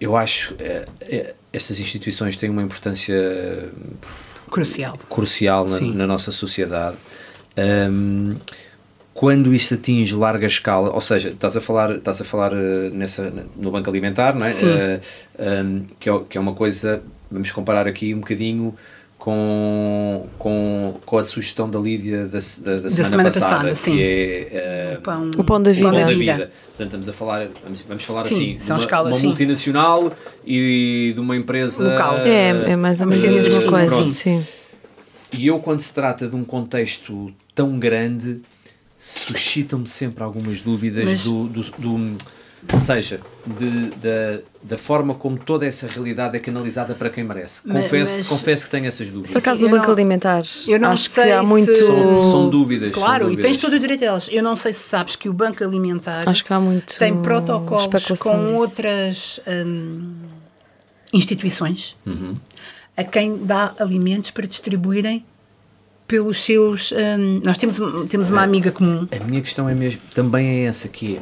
[0.00, 0.54] Eu acho.
[0.58, 3.68] eh, eh, estas instituições têm uma importância
[4.50, 4.98] Crucial.
[5.08, 6.96] crucial na, na nossa sociedade.
[7.56, 8.36] Ahm,
[9.12, 13.32] quando isso atinge larga escala, ou seja, estás a falar, estás a falar eh, nessa,
[13.56, 14.50] no banco alimentar, não é?
[14.50, 14.68] Sim.
[14.68, 15.00] Eh,
[15.38, 18.74] ahm, que, é, que é uma coisa, vamos comparar aqui um bocadinho
[19.20, 23.74] com, com, com a sugestão da Lídia da, se- da, da semana, semana passada, passada,
[23.76, 23.92] sim.
[23.96, 25.90] que é eh, O pão, O pão da vida.
[25.90, 26.50] Pão da da vida.
[26.68, 29.26] Portanto, estamos a falar, vamos, vamos falar Sim, assim, de uma, escalas, uma sim.
[29.26, 30.10] multinacional
[30.44, 32.16] e de uma empresa Local.
[32.26, 33.86] É, é mais ou menos a eh, mesma coisa.
[33.94, 34.10] pronto.
[34.10, 34.42] Sim.
[35.32, 38.40] E eu, quando se trata de um contexto tão grande,
[38.98, 42.16] suscitam-me sempre algumas dúvidas Mas- do, do, do-
[42.78, 47.62] seja, de, da, da forma como toda essa realidade é canalizada para quem merece.
[47.62, 49.30] Confesso, mas- confesso que tenho essas dúvidas.
[49.32, 51.72] Por acaso eu Banco não- Alimentar, eu não acho que sei há se- muito.
[51.72, 52.92] São, são dúvidas.
[52.92, 53.44] são Claro, e dúvidas.
[53.46, 54.28] tens todo o direito delas.
[54.30, 57.86] Eu não sei se sabes que o Banco Alimentar Acho que há muito tem protocolos
[58.18, 58.54] com disso.
[58.54, 60.12] outras hum,
[61.12, 62.34] instituições Uhum.
[62.96, 65.24] a quem dá alimentos para distribuírem
[66.06, 66.92] pelos seus.
[66.92, 69.06] hum, nós temos, temos uma amiga comum.
[69.18, 71.20] A minha questão é mesmo, também é essa, que é,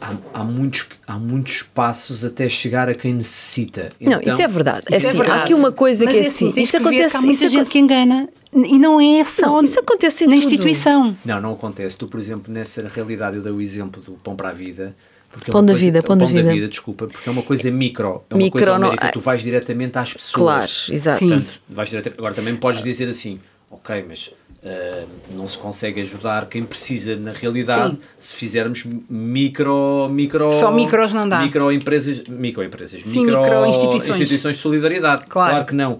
[0.00, 3.90] há, há, muitos, há muitos passos até chegar a quem necessita.
[4.00, 4.86] Não, Então, isso é verdade.
[4.90, 5.40] É Isso assim, verdade.
[5.40, 6.46] há aqui uma coisa Mas que é é assim.
[6.48, 7.16] Isso que ver que acontece.
[7.16, 10.38] há muita Isso, gente que engana e não é só Não, isso acontece na tudo.
[10.38, 11.16] instituição.
[11.24, 11.96] Não, não acontece.
[11.96, 14.96] Tu, por exemplo, nessa realidade, eu dei o exemplo do pão para a vida.
[15.30, 16.68] Porque é Pão uma da coisa- vida, pão da vida.
[16.68, 19.42] desculpa, porque é uma coisa micro, é uma Micro, coisa não- numérica, é- tu vais
[19.42, 20.32] diretamente às pessoas.
[20.32, 21.18] Claro, exato.
[21.18, 21.28] Sim.
[21.28, 23.38] Portanto, vais agora também podes dizer assim,
[23.70, 24.30] ok, mas
[24.64, 28.00] ah, não se consegue ajudar quem precisa na realidade Sim.
[28.18, 31.40] se fizermos micro, micro Só micros não dá.
[31.40, 34.10] microempresas, microempresas, Sim, micro microinstituições.
[34.20, 35.26] instituições de solidariedade.
[35.26, 35.50] Claro.
[35.50, 35.66] Claro.
[35.66, 35.98] que não.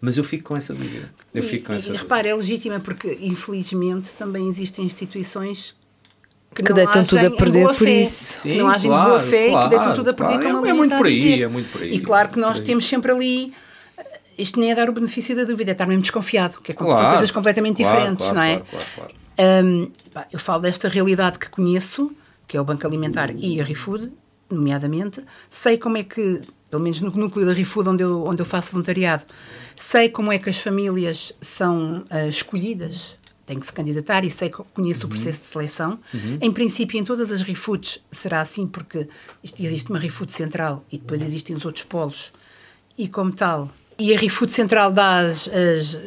[0.00, 1.08] Mas eu fico com essa dúvida.
[1.32, 5.76] Eu fico com E- essa e repara, é legítima porque, infelizmente, também existem instituições
[6.54, 8.42] que, Que não deitam agem tudo a perder boa por fé, isso.
[8.42, 10.32] que não Sim, agem claro, de boa fé e que claro, deitam tudo a perder
[10.40, 10.54] claro.
[10.56, 11.94] como É a muito está a aí, é muito por aí.
[11.94, 13.52] E claro que nós temos sempre ali.
[14.38, 16.86] Isto nem é dar o benefício da dúvida, é estar mesmo desconfiado, que é são
[16.86, 18.60] Claro, coisas completamente claro, diferentes, claro, não é?
[18.60, 19.66] claro, claro, claro.
[19.66, 22.12] Hum, pá, eu falo desta realidade que conheço,
[22.46, 24.12] que é o Banco Alimentar e a ReFood,
[24.50, 25.22] nomeadamente.
[25.50, 26.40] Sei como é que,
[26.70, 29.24] pelo menos no núcleo da ReFood, onde eu, onde eu faço voluntariado,
[29.76, 33.16] sei como é que as famílias são ah, escolhidas,
[33.46, 35.98] têm que se candidatar e sei, que conheço o processo de seleção.
[36.40, 39.08] Em princípio, em todas as ReFoods será assim, porque
[39.42, 42.32] isto, existe uma ReFood central e depois existem os outros polos,
[42.96, 43.70] e como tal.
[43.98, 45.98] E a ReFood central dá as, as,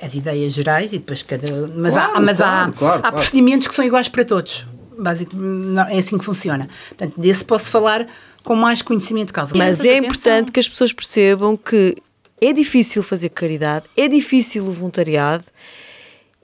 [0.00, 1.46] as ideias gerais e depois cada.
[1.74, 3.16] Mas há, Claro, mas há, claro, claro, há claro.
[3.16, 4.66] procedimentos que são iguais para todos.
[4.98, 6.68] Basicamente, é assim que funciona.
[6.88, 8.06] Portanto, desse posso falar
[8.44, 9.56] com mais conhecimento de causa.
[9.56, 11.96] Mas Mas é importante que as pessoas percebam que
[12.40, 15.44] é difícil fazer caridade, é difícil o voluntariado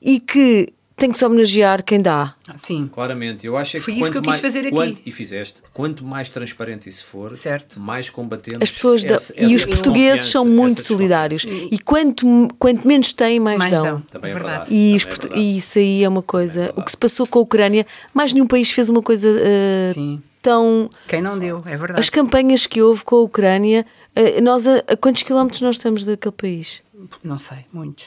[0.01, 2.35] e que tem que se homenagear quem dá.
[2.47, 2.89] Ah, Sim.
[2.93, 4.71] Claramente, eu acho é que Foi isso que eu quis mais, fazer aqui.
[4.71, 7.79] quanto- e fizeste, quanto mais transparente isso for, Certo.
[7.81, 8.63] mais combatemos.
[8.63, 12.27] As pessoas da- essa- e essa os portugueses são essa muito solidários e quanto,
[12.59, 13.85] quanto menos têm, mais, Mais dão.
[13.85, 14.01] dão.
[14.11, 14.75] Também é verdade.
[14.75, 15.41] E, os Também é verdade.
[15.41, 16.61] e isso aí é uma coisa.
[16.61, 16.81] verdade.
[16.81, 20.21] o que se passou com a Ucrânia, mais nenhum país fez uma coisa eh, Sim.
[20.43, 20.91] tão.
[21.07, 22.01] Quem não deu, é verdade.
[22.01, 26.03] As campanhas que houve com a Ucrânia, eh, nós a, a quantos quilómetros nós estamos
[26.05, 26.83] daquele país?
[27.23, 28.07] Não sei, muitos.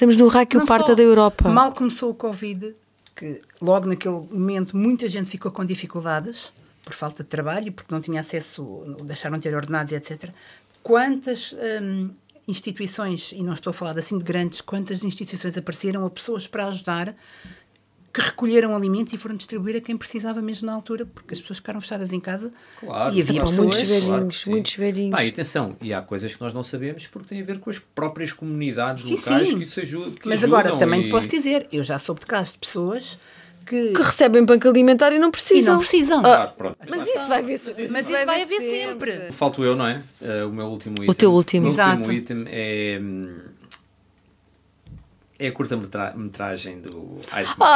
[0.00, 1.46] Estamos no raio Não parta da Europa.
[1.50, 2.72] Mal começou o Covid,
[3.14, 8.00] que logo naquele momento muita gente ficou com dificuldades por falta de trabalho, porque não
[8.00, 10.30] tinha acesso, deixaram de ter ordenados, etc.
[10.82, 12.08] Quantas hum,
[12.48, 16.68] instituições, e não estou a falar assim de grandes, quantas instituições apareceram a pessoas para
[16.68, 17.14] ajudar
[18.12, 21.58] que recolheram alimentos e foram distribuir a quem precisava mesmo na altura, porque as pessoas
[21.58, 23.56] ficaram fechadas em casa Claro, e havia pessoas...
[23.58, 25.10] muitos velhinhos, claro muitos velhinhos.
[25.16, 27.70] Pá, e atenção, e há coisas que nós não sabemos porque têm a ver com
[27.70, 29.56] as próprias comunidades Sim, locais sim.
[29.58, 30.10] que isso ajuda.
[30.18, 33.16] que Mas agora também e- posso dizer, eu já soube de casos de pessoas
[33.64, 35.74] que, Que recebem banco alimentar e não e precisam.
[35.74, 36.20] não precisam.
[36.22, 36.76] Claro, pronto.
[36.88, 37.88] Mas isso vai ver sempre.
[37.90, 39.32] Mas isso vai haver sempre.
[39.32, 40.02] Falto eu, não é?
[40.20, 41.14] Eh, o meu último item.
[41.14, 41.68] teu último.
[41.68, 41.98] O Exato.
[41.98, 43.00] último item é.
[45.42, 47.66] É a curta-metragem do Iceman.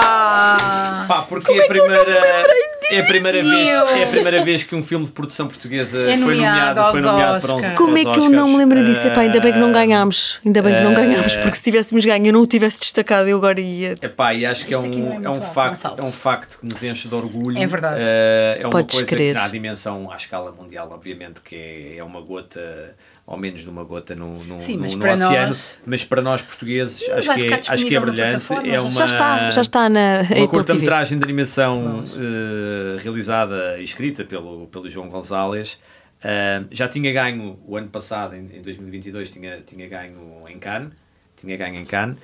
[0.00, 1.04] Ah!
[1.06, 2.46] Pá, porque é a primeira.
[2.90, 6.16] É a primeira vez, é a primeira vez que um filme de produção portuguesa É
[6.16, 7.76] foi nomeado foi nomeado para Oscars.
[7.76, 9.06] Como é que eu não me lembro disso?
[9.08, 10.40] Epá, ainda bem que não Ah, ganhámos.
[10.44, 13.28] Ainda bem que não eh, ganhámos, porque se tivéssemos ganho eu não o tivesse destacado,
[13.28, 13.94] eu agora ia.
[14.00, 16.00] Epá, e acho que é Isto é um, muito é um facto, Gonçalo.
[16.00, 17.58] é um facto que nos enche de orgulho.
[17.58, 18.00] É verdade.
[18.00, 19.34] Eh, é uma Podes coisa crer.
[19.34, 22.94] que na dimensão à escala mundial, obviamente, que é, é uma gota,
[23.30, 25.48] ou menos de uma gota no, no, Sim, no- no oceano.
[25.48, 28.44] nós- Mas para nós portugueses, Mas acho que, é, acho que é brilhante.
[28.70, 34.24] É uma, Já está, já está na uma curta-metragem de animação eh, realizada e escrita
[34.24, 35.78] pelo, pelo João Gonzalez.
[36.24, 40.88] Eh, já tinha ganho o ano passado, em, em 2022, tinha, tinha ganho em Cannes.
[41.36, 42.16] tinha ganho em Cannes.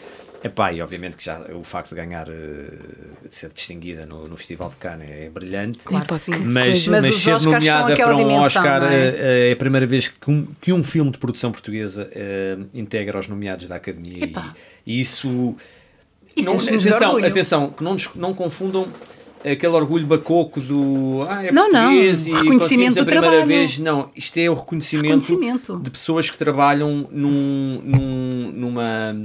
[0.44, 2.68] Epá, e obviamente que já o facto de ganhar, eh,
[3.28, 5.78] de ser distinguida no, no Festival de Cannes é brilhante.
[5.78, 6.32] Claro que sim.
[6.36, 8.94] Mas, Mas mas os ser nomeada para um dimensão, Oscar não é?
[9.08, 13.18] eh, é a primeira vez que um, que um filme de produção portuguesa eh, integra
[13.18, 14.26] os nomeados da Academia.
[14.26, 14.34] E,
[14.86, 15.56] e isso.
[16.36, 17.26] Isso não, atenção, orgulho.
[17.26, 18.88] atenção, que não, nos- não confundam
[19.40, 23.46] aquele orgulho bacoco do ah, é Não, não, português e reconhecimento conseguimos a primeira trabalho.
[23.48, 23.78] vez.
[23.78, 25.78] Não, isto é o reconhecimento, Reconhecimento.
[25.80, 29.22] de pessoas que trabalham num, num, numa.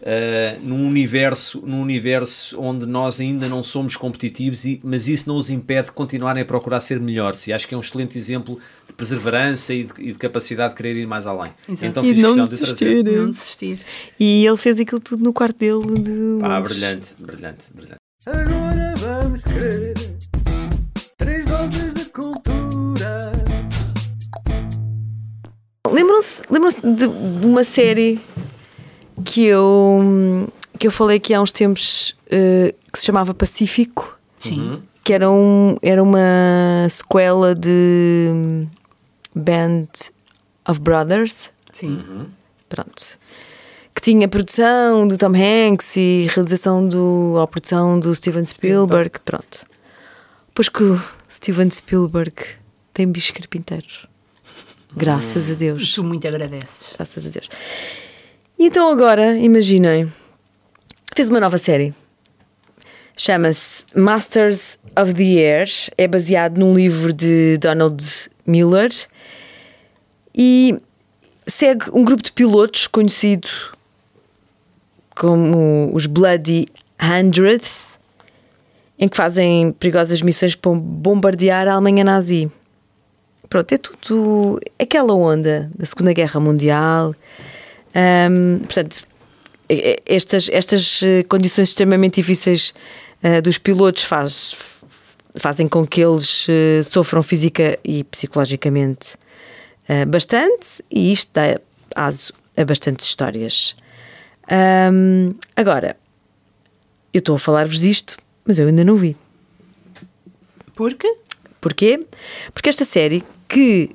[0.00, 5.36] Uh, num universo num universo onde nós ainda não somos competitivos e, mas isso não
[5.36, 8.60] os impede de continuarem a procurar ser melhores e acho que é um excelente exemplo
[8.86, 11.84] de perseverança e de, e de capacidade de querer ir mais além Exato.
[11.84, 13.18] então E fiz não questão de trazer desistir.
[13.18, 13.78] Não desistir.
[14.20, 16.78] E ele fez aquilo tudo no quarto dele de ah, Londres.
[16.78, 19.94] brilhante, brilhante, brilhante Agora vamos querer
[21.16, 23.32] três doses de cultura.
[25.90, 28.20] Lembram-se lembram de, de uma série
[29.24, 34.18] que eu, que eu falei aqui há uns tempos eh, que se chamava Pacífico?
[34.38, 34.82] Sim.
[35.04, 38.66] Que era, um, era uma sequela de
[39.34, 39.88] Band
[40.68, 41.50] of Brothers.
[41.72, 42.26] Sim.
[42.68, 43.18] Pronto.
[43.94, 49.18] Que tinha produção do Tom Hanks e realização do, ou produção do Steven Spielberg.
[49.24, 49.66] Pronto.
[50.54, 52.34] Pois que o Steven Spielberg
[52.92, 54.06] tem bichos carpinteiros.
[54.96, 55.92] Graças a Deus.
[55.94, 56.94] Tu muito agradeces.
[56.96, 57.48] Graças a Deus.
[58.58, 60.12] E então agora, imaginem,
[61.14, 61.94] fez uma nova série.
[63.16, 65.68] Chama-se Masters of the Air.
[65.96, 68.04] É baseado num livro de Donald
[68.44, 68.90] Miller.
[70.34, 70.76] E
[71.46, 73.48] segue um grupo de pilotos conhecido
[75.14, 76.66] como os Bloody
[77.00, 77.70] Hundredth,
[78.98, 82.50] em que fazem perigosas missões para bombardear a Alemanha nazi.
[83.48, 87.14] Pronto, é tudo aquela onda da Segunda Guerra Mundial.
[87.94, 89.06] Ahm, portanto,
[90.06, 92.72] estas, estas eh, condições extremamente difíceis
[93.22, 94.54] eh, dos pilotos faz,
[95.36, 99.16] fazem com que eles eh, sofram física e psicologicamente
[99.88, 101.60] eh, bastante, e isto dá
[101.94, 103.76] aso a bastantes histórias.
[104.48, 105.96] Ahm, agora,
[107.12, 109.16] eu estou a falar-vos disto, mas eu ainda não vi.
[110.74, 111.12] Porque?
[111.60, 112.06] Porquê?
[112.54, 113.90] Porque esta série que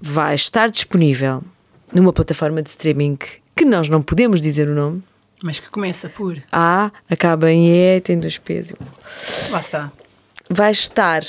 [0.00, 1.42] vai estar disponível
[1.94, 3.16] numa plataforma de streaming
[3.54, 5.02] que nós não podemos dizer o nome.
[5.42, 6.42] Mas que começa por.
[6.50, 8.72] A acaba em E, tem dois P's.
[9.50, 9.92] Lá está.
[10.50, 11.22] Vai estar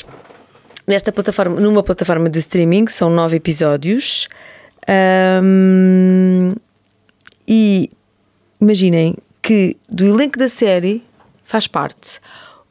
[0.87, 4.27] nesta plataforma, numa plataforma de streaming, são nove episódios.
[4.87, 6.55] Ahm,
[7.47, 7.89] e
[8.59, 11.03] imaginem que do elenco da série
[11.43, 12.19] faz parte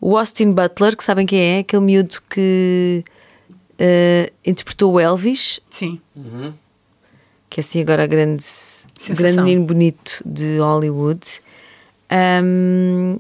[0.07, 3.02] o Austin Butler, que sabem quem é, aquele miúdo que
[3.78, 5.98] eh, interpretou o Elvis, Sim.
[7.55, 8.45] Que é assim agora grande,
[9.11, 11.21] grande menino bonito de Hollywood.
[12.11, 13.19] Ahm,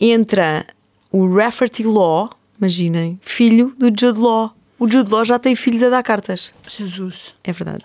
[0.00, 0.64] entra
[1.12, 4.56] o Rafferty Law, imaginem, filho do Jude Law.
[4.78, 6.50] O Jude Law já tem filhos a dar cartas.
[6.66, 7.34] Jesus.
[7.44, 7.84] É verdade.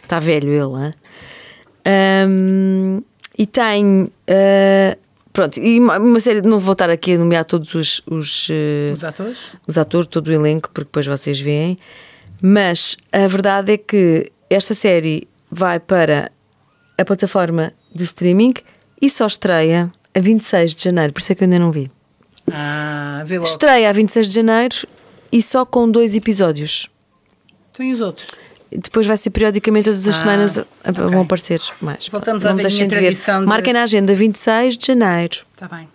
[0.00, 0.94] Está velho ele, hein?
[1.84, 3.02] Ahm,
[3.36, 4.08] e tem.
[4.28, 4.96] ah,
[5.32, 6.40] pronto, e uma, uma série.
[6.40, 9.38] Não vou estar aqui a nomear todos os, os, eh, Os atores?
[9.66, 11.76] os atores, todo o elenco, porque depois vocês veem.
[12.40, 16.30] Mas a verdade é que esta série vai para
[16.98, 18.54] a plataforma de streaming
[19.00, 21.90] e só estreia a 26 de janeiro, por isso é que eu ainda não vi.
[22.52, 23.48] Ah, vê logo.
[23.50, 24.76] Estreia a 26 de janeiro
[25.32, 26.88] e só com dois episódios.
[27.70, 28.28] Então e os outros?
[28.70, 30.92] Depois vai ser periodicamente todas as Ah, semanas a- ok.
[31.04, 32.08] vão aparecer mais.
[32.08, 33.00] Voltamos Não à velhinha deixem de ver.
[33.02, 35.34] tradição de- Marquem na agenda 26 de janeiro.
[35.54, 35.88] Está Tá bem.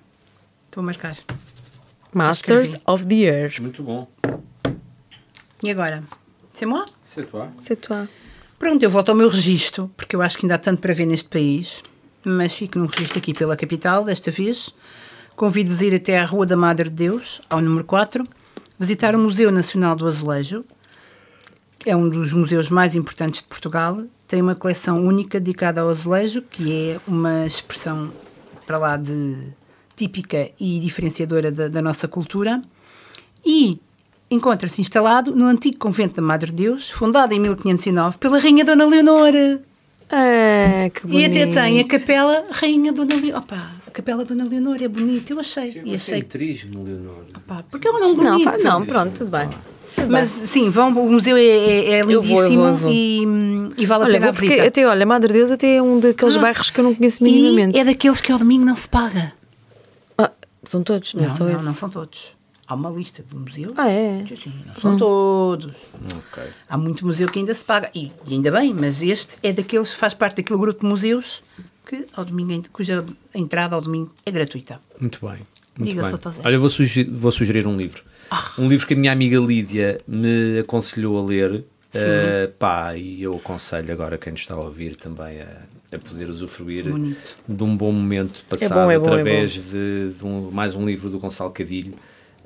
[0.68, 1.16] Estou a marcar.
[2.14, 3.54] Masters of the Air.
[3.62, 4.08] muito bom
[5.64, 6.04] E agora?
[6.54, 6.86] C'est moi?
[7.06, 8.08] c'est toi C'est toi.
[8.62, 11.08] Pronto, eu volto ao meu registro, porque eu acho que ainda há tanto para ver
[11.08, 11.82] neste país,
[12.24, 14.76] mas fico num registro aqui pela capital, desta vez.
[15.36, 18.24] Convido-vos a ir até à Rua da Madre de Deus, ao número 4,
[18.78, 20.64] visitar o Museu Nacional do Azulejo,
[21.88, 24.04] é um dos museus mais importantes de Portugal.
[24.28, 28.12] Tem uma coleção única dedicada ao azulejo, que é uma expressão
[28.68, 29.38] para lá de
[29.96, 32.62] típica e diferenciadora da, da nossa cultura.
[33.44, 33.80] E
[34.32, 38.86] encontra-se instalado no antigo convento da Madre de Deus, fundado em 1509 pela Rainha Dona
[38.86, 39.34] Leonor.
[40.10, 41.32] Ah, que E bonito.
[41.32, 43.40] até tem a capela Rainha Dona Leonor.
[43.42, 45.82] Opa, a capela Dona Leonor é bonita, eu achei.
[45.86, 48.44] E achei trismo Leonor Pá, porque é um nome Não, bonito.
[48.52, 49.50] fa- não, pronto, tudo bem.
[50.10, 52.92] Mas sim, vão, o museu é, é, é Eu vou, eu lindíssimo vou, eu vou.
[52.92, 53.24] E,
[53.78, 54.68] e vale a Olha, pena vou a porque visita.
[54.68, 57.32] até, olha, Madre Deus até é um daqueles Ah, bairros que eu não conheço E
[57.32, 57.78] minimamente.
[57.78, 59.34] é daqueles que ao domingo não se paga.
[60.18, 60.32] Ah,
[60.64, 61.66] são todos, não, Não, é só não, esse.
[61.66, 62.34] não são todos.
[62.72, 63.74] Há uma lista de museus.
[63.76, 64.24] Ah, é?
[64.28, 65.74] Sim, não são todos.
[66.16, 67.92] ok Há muito museu que ainda se paga.
[67.94, 71.44] E, e ainda bem, mas este é daqueles, faz parte daquele grupo de museus
[71.86, 73.06] que ao domingo, cuja
[73.36, 74.80] entrada ao domingo é gratuita.
[74.98, 75.40] Muito bem.
[75.78, 76.12] Muito Diga, bem.
[76.12, 76.18] Sr.
[76.18, 76.42] Tosé.
[76.46, 78.04] Olha, eu vou sugerir, vou sugerir um livro.
[78.30, 78.52] Ah.
[78.58, 81.66] Um livro que a minha amiga Lídia me aconselhou a ler.
[81.94, 85.58] Uh, pá, e eu aconselho agora quem nos está a ouvir também a,
[85.94, 87.36] a poder usufruir Bonito.
[87.46, 90.86] de um bom momento passado bom, é bom, é através De, de um- mais um
[90.86, 91.96] livro do Gonçalo Cadilho.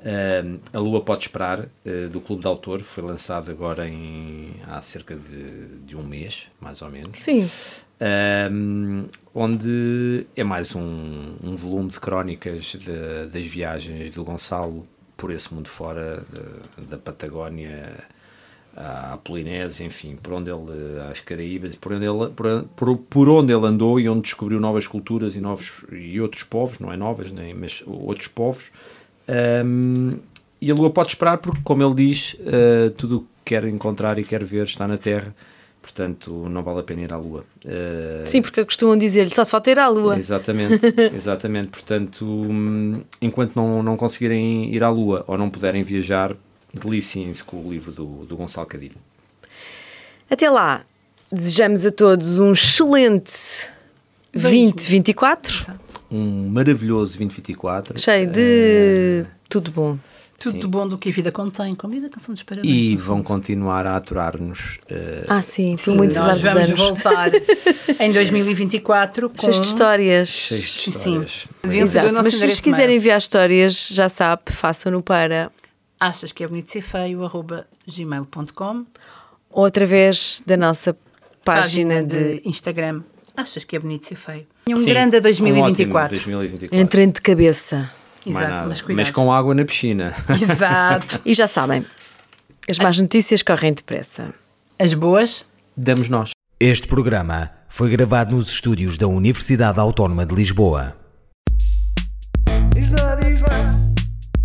[0.06, 4.80] Uh, a Lua Pode Esperar, uh, do Clube de Autor, foi lançado agora em, há
[4.80, 7.18] cerca de, de um mês, mais ou menos.
[7.18, 7.50] Sim.
[8.52, 14.86] Um, onde é mais um, um volume de crónicas de- das viagens do Gonçalo
[15.16, 16.22] por esse mundo fora,
[16.78, 17.94] de- da Patagónia
[18.76, 23.52] à Polinésia, enfim, por onde ele, às Caraíbas, por onde ele, por, por, por onde
[23.52, 27.32] ele andou e onde descobriu novas culturas e, novos, e outros povos, não é novas,
[27.32, 28.70] nem, mas outros povos.
[29.28, 30.18] Um,
[30.60, 34.18] e a Lua pode esperar porque, como ele diz, uh, tudo o que quer encontrar
[34.18, 35.34] e quer ver está na Terra,
[35.82, 37.44] portanto não vale a pena ir à Lua.
[37.64, 40.16] Uh, Sim, porque costumam dizer-lhe só se falta ir à lua.
[40.16, 40.80] Exatamente,
[41.14, 41.68] exatamente.
[41.68, 46.34] Portanto, hum, enquanto não, não conseguirem ir à Lua ou não puderem viajar,
[46.74, 48.96] deliciem-se com o livro do, do Gonçalo Cadilho.
[50.28, 50.84] Até lá,
[51.30, 53.68] desejamos a todos um excelente
[54.32, 55.66] 2024,
[56.10, 58.00] Um maravilhoso 2024.
[58.00, 59.98] cheio de tudo bom.
[60.38, 60.58] Tudo Sim.
[60.60, 62.88] de bom do que a vida contém, como diz a canção dos parabéns.
[62.88, 64.76] E no vão continuar a aturar-nos.
[64.90, 66.78] uh, Ah, sim, Sim, muitos nós largos vamos anos.
[66.78, 67.30] voltar
[67.98, 69.38] em 2024 com...
[69.38, 70.28] Cheios de histórias.
[70.28, 70.90] cheios de Sim.
[70.90, 71.46] histórias.
[71.66, 75.50] O Exato, mas se de quiserem enviar histórias, já sabe, façam-no para
[75.98, 78.84] Achas que é bonito ser feio, arroba gmail.com
[79.48, 80.94] ou através da nossa
[81.42, 83.02] página, de, Instagram.
[83.34, 84.46] Achas que é bonito ser feio?
[84.68, 86.18] E um Sim, grande a 2024.
[86.18, 86.76] Um 2024.
[86.76, 87.88] Entrem de cabeça.
[88.26, 90.12] Exato, mas, mas com água na piscina.
[90.28, 91.20] Exato.
[91.24, 91.86] e já sabem,
[92.68, 94.34] as más notícias correm depressa.
[94.76, 95.46] As boas,
[95.76, 96.30] damos nós.
[96.58, 100.96] Este programa foi gravado nos estúdios da Universidade Autónoma de Lisboa.
[102.74, 103.58] Diz lá, diz lá,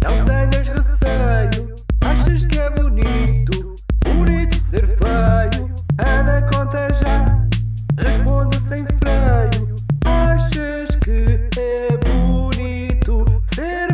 [0.04, 1.76] não tenhas receio.
[2.02, 5.74] Achas que é bonito, bonito ser feio?
[6.00, 7.48] Anda, conta já,
[7.98, 9.41] responde sem freio
[10.42, 13.91] achas que é bonito ser